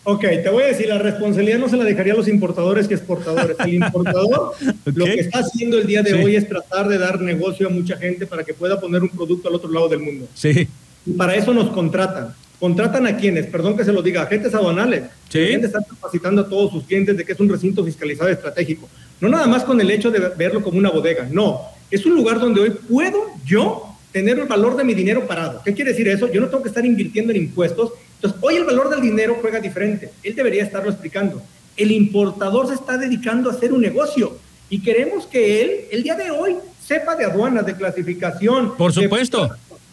Ok, 0.07 0.21
te 0.21 0.51
voy 0.51 0.65
a 0.65 0.67
decir, 0.67 0.87
la 0.89 0.99
responsabilidad 0.99 1.59
no 1.59 1.69
se 1.69 1.79
la 1.79 1.85
dejaría 1.85 2.13
a 2.13 2.17
los 2.17 2.29
importadores 2.29 2.87
que 2.87 2.95
exportadores. 2.95 3.57
El 3.61 3.75
importador 3.75 4.53
lo 4.85 5.05
que 5.07 5.21
está 5.21 5.39
haciendo 5.39 5.79
el 5.79 5.87
día 5.87 6.03
de 6.03 6.13
hoy 6.13 6.37
es 6.37 6.47
tratar 6.47 6.89
de 6.89 6.99
dar 6.99 7.21
negocio 7.23 7.67
a 7.67 7.71
mucha 7.71 7.97
gente 7.97 8.27
para 8.27 8.45
que 8.45 8.53
pueda 8.53 8.79
poner 8.79 9.03
un 9.03 9.09
producto 9.09 9.49
al 9.49 9.55
otro 9.55 9.71
lado 9.71 9.89
del 9.89 10.01
mundo. 10.01 10.29
Sí. 10.35 10.69
Y 11.07 11.13
para 11.13 11.35
eso 11.35 11.55
nos 11.55 11.71
contratan. 11.71 12.35
¿Contratan 12.61 13.07
a 13.07 13.17
quienes? 13.17 13.47
Perdón 13.47 13.77
que 13.77 13.85
se 13.85 13.93
lo 13.93 14.03
diga, 14.03 14.23
agentes 14.23 14.55
aduanales. 14.55 15.05
Sí. 15.31 15.41
La 15.41 15.47
gente 15.49 15.67
está 15.69 15.81
capacitando 15.83 16.43
a 16.43 16.49
todos 16.49 16.71
sus 16.71 16.85
clientes 16.85 17.17
de 17.17 17.25
que 17.25 17.33
es 17.33 17.41
un 17.41 17.49
recinto 17.49 17.83
fiscalizado 17.83 18.29
estratégico. 18.29 18.89
No 19.21 19.31
nada 19.31 19.47
más 19.47 19.65
con 19.65 19.81
el 19.81 19.91
hecho 19.91 20.11
de 20.11 20.21
verlo 20.37 20.63
como 20.63 20.79
una 20.79 20.91
bodega, 20.91 21.27
no. 21.31 21.63
Es 21.91 22.05
un 22.05 22.15
lugar 22.15 22.41
donde 22.41 22.61
hoy 22.61 22.71
puedo 22.71 23.25
yo 23.45 23.95
tener 24.13 24.39
el 24.39 24.47
valor 24.47 24.77
de 24.77 24.85
mi 24.85 24.95
dinero 24.95 25.27
parado. 25.27 25.63
¿Qué 25.65 25.75
quiere 25.75 25.91
decir 25.91 26.07
eso? 26.09 26.31
Yo 26.31 26.41
no 26.41 26.49
tengo 26.49 26.63
que 26.63 26.69
estar 26.69 26.85
invirtiendo 26.85 27.33
en 27.33 27.39
impuestos 27.39 27.93
entonces, 28.17 28.41
hoy 28.43 28.57
el 28.57 28.65
valor 28.65 28.89
del 28.89 29.01
dinero 29.01 29.37
juega 29.41 29.61
diferente. 29.61 30.11
Él 30.23 30.35
debería 30.35 30.63
estarlo 30.63 30.91
explicando. 30.91 31.43
El 31.77 31.91
importador 31.91 32.69
se 32.69 32.75
está 32.75 32.97
dedicando 32.97 33.51
a 33.51 33.53
hacer 33.53 33.73
un 33.73 33.81
negocio 33.81 34.39
y 34.71 34.81
queremos 34.81 35.27
que 35.27 35.63
él, 35.63 35.71
el 35.91 36.03
día 36.03 36.15
de 36.15 36.31
hoy, 36.31 36.57
sepa 36.85 37.17
de 37.17 37.25
aduanas, 37.25 37.67
de 37.67 37.77
clasificación. 37.77 38.77
Por 38.77 38.93
supuesto. 38.93 39.51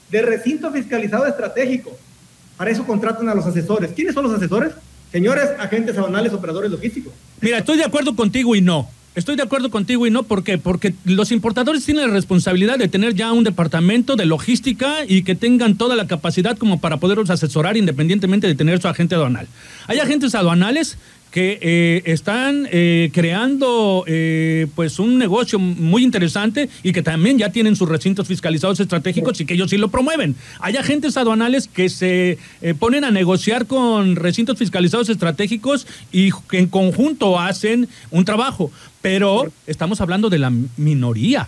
De, 0.10 0.20
de 0.20 0.26
recinto 0.26 0.72
fiscalizado 0.72 1.26
estratégico. 1.26 1.92
Para 2.58 2.72
eso 2.72 2.86
contratan 2.86 3.28
a 3.30 3.36
los 3.36 3.46
asesores. 3.46 3.92
¿Quiénes 3.92 4.14
son 4.14 4.24
los 4.24 4.34
asesores? 4.34 4.72
Señores 5.12 5.50
agentes 5.60 5.98
aduanales, 5.98 6.32
operadores 6.32 6.72
logísticos. 6.72 7.12
Mira, 7.42 7.58
estoy 7.58 7.78
de 7.78 7.84
acuerdo 7.84 8.16
contigo 8.16 8.56
y 8.56 8.62
no. 8.62 8.90
Estoy 9.14 9.36
de 9.36 9.44
acuerdo 9.44 9.70
contigo 9.70 10.08
y 10.08 10.12
no, 10.12 10.24
¿por 10.24 10.42
qué? 10.46 10.58
Porque 10.58 10.94
los 11.04 11.34
importadores 11.34 11.84
tienen 11.84 12.08
la 12.08 12.14
responsabilidad 12.14 12.78
de 12.78 12.88
tener 12.88 13.14
ya 13.14 13.34
un 13.34 13.44
departamento 13.44 14.16
de 14.16 14.26
logística 14.26 15.00
y 15.06 15.24
que 15.24 15.36
tengan 15.36 15.76
toda 15.76 15.98
la 15.98 16.08
capacidad 16.08 16.58
como 16.58 16.80
para 16.80 16.96
poderlos 16.96 17.30
asesorar 17.30 17.76
independientemente 17.76 18.48
de 18.48 18.56
tener 18.56 18.82
su 18.82 18.88
agente 18.88 19.16
aduanal. 19.16 19.48
Hay 19.88 20.00
agentes 20.00 20.34
aduanales 20.34 20.98
que 21.32 21.58
eh, 21.62 22.02
están 22.06 22.68
eh, 22.72 23.10
creando 23.14 24.04
eh, 24.06 24.68
pues 24.76 25.00
un 25.00 25.18
negocio 25.18 25.58
muy 25.60 26.04
interesante 26.04 26.70
y 26.84 26.92
que 26.92 27.02
también 27.02 27.38
ya 27.38 27.52
tienen 27.52 27.78
sus 27.78 27.88
recintos 27.88 28.28
fiscalizados 28.28 28.82
estratégicos 28.82 29.40
y 29.40 29.46
que 29.46 29.54
ellos 29.54 29.70
sí 29.70 29.78
lo 29.78 29.88
promueven. 29.88 30.36
Hay 30.60 30.76
agentes 30.76 31.16
aduanales 31.16 31.70
que 31.70 31.88
se 31.88 32.38
ponen 32.80 33.06
a 33.06 33.12
negociar 33.12 33.66
con 33.66 34.18
recintos 34.18 34.58
fiscalizados 34.58 35.10
estratégicos 35.10 35.88
y 36.12 36.32
que 36.50 36.60
en 36.60 36.68
conjunto 36.68 37.40
hacen 37.40 37.88
un 38.12 38.26
trabajo, 38.26 38.72
pero 39.02 39.52
estamos 39.68 40.02
hablando 40.02 40.30
de 40.30 40.40
la 40.40 40.52
minoría. 40.76 41.48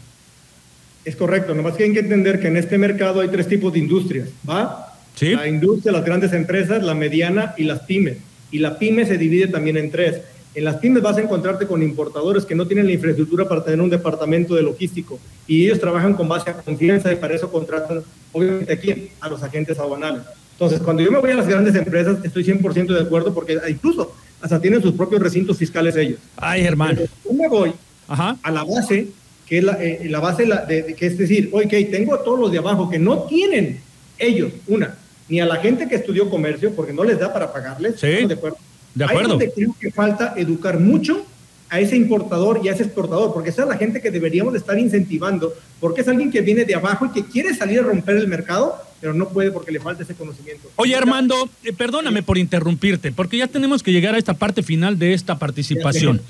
Es 1.03 1.17
correcto, 1.17 1.53
nomás 1.53 1.75
que 1.75 1.83
hay 1.83 1.93
que 1.93 1.99
entender 1.99 2.39
que 2.39 2.47
en 2.47 2.55
este 2.55 2.77
mercado 2.77 3.19
hay 3.19 3.27
tres 3.27 3.49
tipos 3.49 3.73
de 3.73 3.79
industrias, 3.79 4.29
¿va? 4.49 4.93
Sí. 5.15 5.31
La 5.35 5.47
industria, 5.49 5.91
las 5.91 6.05
grandes 6.05 6.31
empresas, 6.31 6.81
la 6.81 6.95
mediana 6.95 7.53
y 7.57 7.65
las 7.65 7.81
pymes 7.81 8.17
y 8.53 8.59
la 8.59 8.77
pyme 8.77 9.03
se 9.05 9.17
divide 9.17 9.47
también 9.47 9.77
en 9.77 9.89
tres. 9.89 10.21
En 10.53 10.63
las 10.63 10.75
pymes 10.75 11.01
vas 11.01 11.17
a 11.17 11.21
encontrarte 11.21 11.65
con 11.65 11.81
importadores 11.81 12.45
que 12.45 12.53
no 12.53 12.67
tienen 12.67 12.85
la 12.85 12.93
infraestructura 12.93 13.49
para 13.49 13.63
tener 13.63 13.81
un 13.81 13.89
departamento 13.89 14.53
de 14.53 14.61
logístico 14.61 15.19
y 15.47 15.65
ellos 15.65 15.79
trabajan 15.79 16.13
con 16.13 16.29
base 16.29 16.51
a 16.51 16.53
confianza 16.53 17.11
y 17.11 17.15
para 17.15 17.33
eso 17.33 17.51
contratan, 17.51 18.03
obviamente 18.31 18.71
aquí, 18.71 19.09
a 19.19 19.27
los 19.27 19.41
agentes 19.41 19.79
aduanales. 19.79 20.21
Entonces, 20.51 20.79
cuando 20.81 21.01
yo 21.01 21.11
me 21.11 21.17
voy 21.17 21.31
a 21.31 21.35
las 21.35 21.47
grandes 21.47 21.73
empresas, 21.73 22.23
estoy 22.23 22.43
100% 22.43 22.93
de 22.93 23.01
acuerdo 23.01 23.33
porque 23.33 23.57
incluso 23.67 24.13
hasta 24.39 24.61
tienen 24.61 24.83
sus 24.83 24.93
propios 24.93 25.19
recintos 25.19 25.57
fiscales 25.57 25.95
ellos. 25.95 26.19
Ay, 26.37 26.63
hermano. 26.65 27.01
yo 27.25 27.33
me 27.33 27.47
voy 27.47 27.73
a 28.07 28.51
la 28.51 28.63
base, 28.63 29.07
que 29.47 29.57
es 29.57 29.63
la, 29.63 29.83
eh, 29.83 30.07
la 30.09 30.19
base 30.19 30.45
de, 30.45 30.93
que 30.93 31.07
es 31.07 31.17
decir, 31.17 31.49
ok, 31.51 31.73
tengo 31.89 32.13
a 32.13 32.23
todos 32.23 32.39
los 32.39 32.51
de 32.51 32.59
abajo 32.59 32.87
que 32.87 32.99
no 32.99 33.23
tienen 33.23 33.79
ellos, 34.19 34.51
una, 34.67 34.95
ni 35.29 35.39
a 35.39 35.45
la 35.45 35.57
gente 35.57 35.87
que 35.87 35.95
estudió 35.95 36.29
comercio, 36.29 36.73
porque 36.75 36.93
no 36.93 37.03
les 37.03 37.19
da 37.19 37.33
para 37.33 37.51
pagarles. 37.51 37.99
Sí, 37.99 38.25
de 38.25 38.33
acuerdo. 38.33 38.57
De 38.95 39.05
acuerdo. 39.05 39.39
creo 39.39 39.75
que 39.79 39.91
falta 39.91 40.33
educar 40.37 40.79
mucho 40.79 41.25
a 41.73 41.79
ese 41.79 41.95
importador 41.95 42.61
y 42.63 42.69
a 42.69 42.73
ese 42.73 42.83
exportador, 42.83 43.33
porque 43.33 43.49
esa 43.49 43.63
es 43.63 43.67
la 43.67 43.77
gente 43.77 43.99
que 43.99 44.11
deberíamos 44.11 44.53
estar 44.53 44.77
incentivando, 44.77 45.55
porque 45.79 46.01
es 46.01 46.07
alguien 46.07 46.29
que 46.29 46.41
viene 46.41 46.65
de 46.65 46.75
abajo 46.75 47.07
y 47.07 47.09
que 47.09 47.25
quiere 47.25 47.55
salir 47.55 47.79
a 47.79 47.81
romper 47.81 48.17
el 48.17 48.27
mercado, 48.27 48.77
pero 49.01 49.15
no 49.15 49.29
puede 49.29 49.49
porque 49.49 49.71
le 49.71 49.79
falta 49.79 50.03
ese 50.03 50.13
conocimiento. 50.13 50.69
Oye, 50.75 50.95
Armando, 50.95 51.49
eh, 51.63 51.73
perdóname 51.73 52.21
por 52.21 52.37
interrumpirte, 52.37 53.11
porque 53.11 53.37
ya 53.37 53.47
tenemos 53.47 53.81
que 53.81 53.91
llegar 53.91 54.13
a 54.13 54.19
esta 54.19 54.35
parte 54.35 54.61
final 54.61 54.99
de 54.99 55.15
esta 55.15 55.39
participación. 55.39 56.21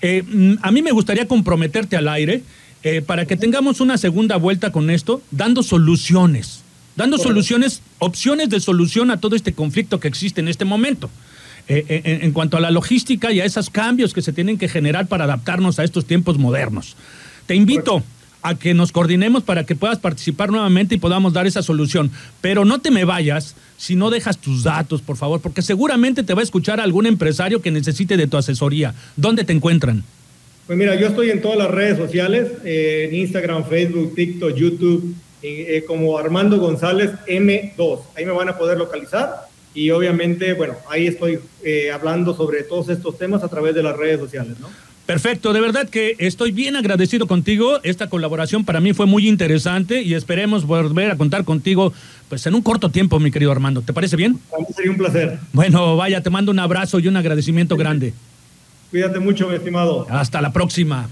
Eh, 0.00 0.22
mm, 0.26 0.54
a 0.62 0.70
mí 0.70 0.80
me 0.80 0.92
gustaría 0.92 1.28
comprometerte 1.28 1.98
al 1.98 2.08
aire 2.08 2.42
eh, 2.82 3.02
para 3.02 3.26
que 3.26 3.36
tengamos 3.36 3.80
una 3.80 3.98
segunda 3.98 4.36
vuelta 4.36 4.72
con 4.72 4.88
esto, 4.88 5.20
dando 5.30 5.62
soluciones, 5.62 6.62
dando 6.96 7.18
soluciones, 7.18 7.82
opciones 7.98 8.48
de 8.48 8.60
solución 8.60 9.10
a 9.10 9.20
todo 9.20 9.36
este 9.36 9.52
conflicto 9.52 10.00
que 10.00 10.08
existe 10.08 10.40
en 10.40 10.48
este 10.48 10.64
momento. 10.64 11.10
Eh, 11.68 11.84
eh, 11.88 12.20
en, 12.22 12.30
cuanto 12.30 12.56
a 12.56 12.60
la 12.60 12.70
logística 12.70 13.32
y 13.32 13.40
a 13.40 13.44
esos 13.44 13.70
cambios 13.70 14.14
que 14.14 14.22
se 14.22 14.32
tienen 14.32 14.56
que 14.56 14.68
generar 14.68 15.08
para 15.08 15.24
adaptarnos 15.24 15.80
a 15.80 15.84
estos 15.84 16.04
tiempos 16.04 16.38
modernos. 16.38 16.94
Te 17.46 17.56
invito 17.56 18.04
a 18.42 18.54
que 18.54 18.72
nos 18.72 18.92
coordinemos 18.92 19.42
para 19.42 19.64
que 19.64 19.74
puedas 19.74 19.98
participar 19.98 20.50
nuevamente 20.50 20.94
y 20.94 20.98
podamos 20.98 21.32
dar 21.32 21.48
esa 21.48 21.64
solución. 21.64 22.12
Pero 22.40 22.64
no 22.64 22.78
te 22.78 22.92
me 22.92 23.04
vayas 23.04 23.56
si 23.76 23.96
no 23.96 24.10
dejas 24.10 24.38
tus 24.38 24.62
datos, 24.62 25.02
por 25.02 25.16
favor, 25.16 25.40
porque 25.40 25.60
seguramente 25.60 26.22
te 26.22 26.34
va 26.34 26.40
a 26.40 26.44
escuchar 26.44 26.78
algún 26.78 27.06
empresario 27.06 27.60
que 27.60 27.72
necesite 27.72 28.16
de 28.16 28.28
tu 28.28 28.36
asesoría. 28.36 28.94
¿Dónde 29.16 29.42
te 29.42 29.52
encuentran? 29.52 30.04
Pues 30.68 30.78
mira, 30.78 30.94
yo 30.94 31.08
estoy 31.08 31.30
en 31.30 31.42
todas 31.42 31.58
las 31.58 31.70
redes 31.70 31.98
sociales, 31.98 32.48
eh, 32.64 33.08
en 33.08 33.16
Instagram, 33.16 33.64
Facebook, 33.68 34.14
TikTok, 34.14 34.54
YouTube, 34.54 35.16
como 35.86 36.18
Armando 36.18 36.58
González 36.58 37.12
M2. 37.26 38.00
Ahí 38.16 38.24
me 38.24 38.32
van 38.32 38.48
a 38.48 38.58
poder 38.58 38.78
localizar 38.78 39.46
y 39.76 39.90
obviamente, 39.90 40.54
bueno, 40.54 40.74
ahí 40.88 41.06
estoy 41.06 41.38
eh, 41.62 41.90
hablando 41.92 42.34
sobre 42.34 42.62
todos 42.62 42.88
estos 42.88 43.18
temas 43.18 43.44
a 43.44 43.48
través 43.48 43.74
de 43.74 43.82
las 43.82 43.94
redes 43.94 44.18
sociales, 44.18 44.58
¿no? 44.58 44.68
Perfecto, 45.04 45.52
de 45.52 45.60
verdad 45.60 45.88
que 45.88 46.16
estoy 46.18 46.50
bien 46.50 46.74
agradecido 46.74 47.28
contigo. 47.28 47.78
Esta 47.84 48.08
colaboración 48.08 48.64
para 48.64 48.80
mí 48.80 48.92
fue 48.92 49.06
muy 49.06 49.28
interesante 49.28 50.02
y 50.02 50.14
esperemos 50.14 50.66
volver 50.66 51.12
a 51.12 51.16
contar 51.16 51.44
contigo 51.44 51.92
pues 52.28 52.44
en 52.46 52.54
un 52.54 52.62
corto 52.62 52.90
tiempo, 52.90 53.20
mi 53.20 53.30
querido 53.30 53.52
Armando. 53.52 53.82
¿Te 53.82 53.92
parece 53.92 54.16
bien? 54.16 54.40
Para 54.50 54.64
sería 54.74 54.90
un 54.90 54.96
placer. 54.96 55.38
Bueno, 55.52 55.96
vaya, 55.96 56.22
te 56.22 56.30
mando 56.30 56.50
un 56.50 56.58
abrazo 56.58 56.98
y 56.98 57.06
un 57.06 57.16
agradecimiento 57.16 57.76
grande. 57.76 58.14
Cuídate 58.90 59.20
mucho, 59.20 59.46
mi 59.46 59.54
estimado. 59.54 60.06
Hasta 60.10 60.40
la 60.40 60.52
próxima. 60.52 61.08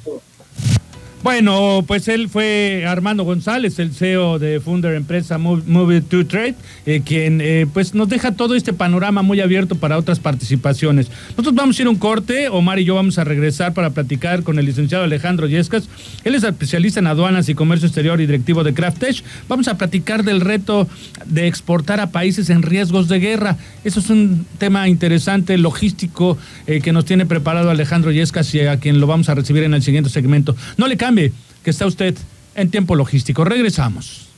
Bueno, 1.25 1.83
pues 1.87 2.07
él 2.09 2.29
fue 2.29 2.85
Armando 2.87 3.25
González, 3.25 3.79
el 3.79 3.95
CEO 3.95 4.39
de 4.39 4.61
Funder 4.61 4.95
Empresa 4.95 5.39
Move 5.39 6.03
to 6.03 6.27
Trade, 6.27 6.55
eh, 6.85 7.01
quien 7.03 7.41
eh, 7.41 7.67
pues 7.73 7.95
nos 7.95 8.11
deja 8.11 8.33
todo 8.33 8.55
este 8.55 8.75
panorama 8.75 9.23
muy 9.23 9.41
abierto 9.41 9.75
para 9.77 9.97
otras 9.97 10.21
participaciones. 10.21 11.11
Nosotros 11.31 11.55
vamos 11.55 11.79
a 11.79 11.83
ir 11.83 11.89
un 11.89 11.97
corte, 11.97 12.51
Omar 12.51 12.79
y 12.79 12.85
yo 12.85 12.95
vamos 12.97 13.17
a 13.17 13.25
regresar 13.25 13.73
para 13.73 13.89
platicar 13.89 14.43
con 14.43 14.59
el 14.59 14.67
licenciado 14.67 15.05
Alejandro 15.05 15.49
Yescas. 15.49 15.89
Él 16.25 16.35
es 16.35 16.45
especialista 16.45 17.01
en 17.01 17.07
aduanas 17.07 17.49
y 17.49 17.55
comercio 17.55 17.87
exterior 17.87 18.21
y 18.21 18.27
directivo 18.27 18.63
de 18.63 18.75
Craftech. 18.75 19.25
Vamos 19.49 19.67
a 19.69 19.79
platicar 19.79 20.25
del 20.25 20.43
reto 20.43 20.87
de 21.25 21.47
exportar 21.47 22.01
a 22.01 22.11
países 22.11 22.51
en 22.51 22.61
riesgos 22.61 23.09
de 23.09 23.21
guerra. 23.21 23.57
Eso 23.83 24.01
es 24.01 24.11
un 24.11 24.45
tema 24.59 24.91
interesante, 24.91 25.57
logístico, 25.57 26.37
eh, 26.67 26.83
que 26.83 26.93
nos 26.93 27.07
tiene 27.07 27.25
preparado 27.25 27.71
Alejandro 27.71 28.13
Yescas 28.13 28.55
y 28.55 28.61
a 28.61 28.79
quien 28.79 29.01
lo 29.01 29.07
vamos 29.07 29.31
a 29.31 29.35
recibir 29.35 29.63
en 29.63 29.73
el 29.73 29.83
siguiente 29.83 30.11
segmento. 30.11 30.55
No 30.77 30.87
le 30.87 30.99
que 31.15 31.71
está 31.71 31.87
usted 31.87 32.17
en 32.55 32.71
tiempo 32.71 32.95
logístico. 32.95 33.45
Regresamos. 33.45 34.29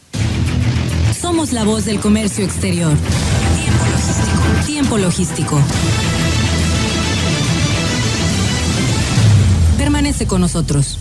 Somos 1.20 1.52
la 1.52 1.64
voz 1.64 1.84
del 1.84 1.98
comercio 2.00 2.44
exterior. 2.44 2.92
Tiempo 3.56 3.86
logístico. 3.86 4.66
Tiempo 4.66 4.98
logístico. 4.98 5.62
Permanece 9.78 10.26
con 10.26 10.40
nosotros. 10.40 10.98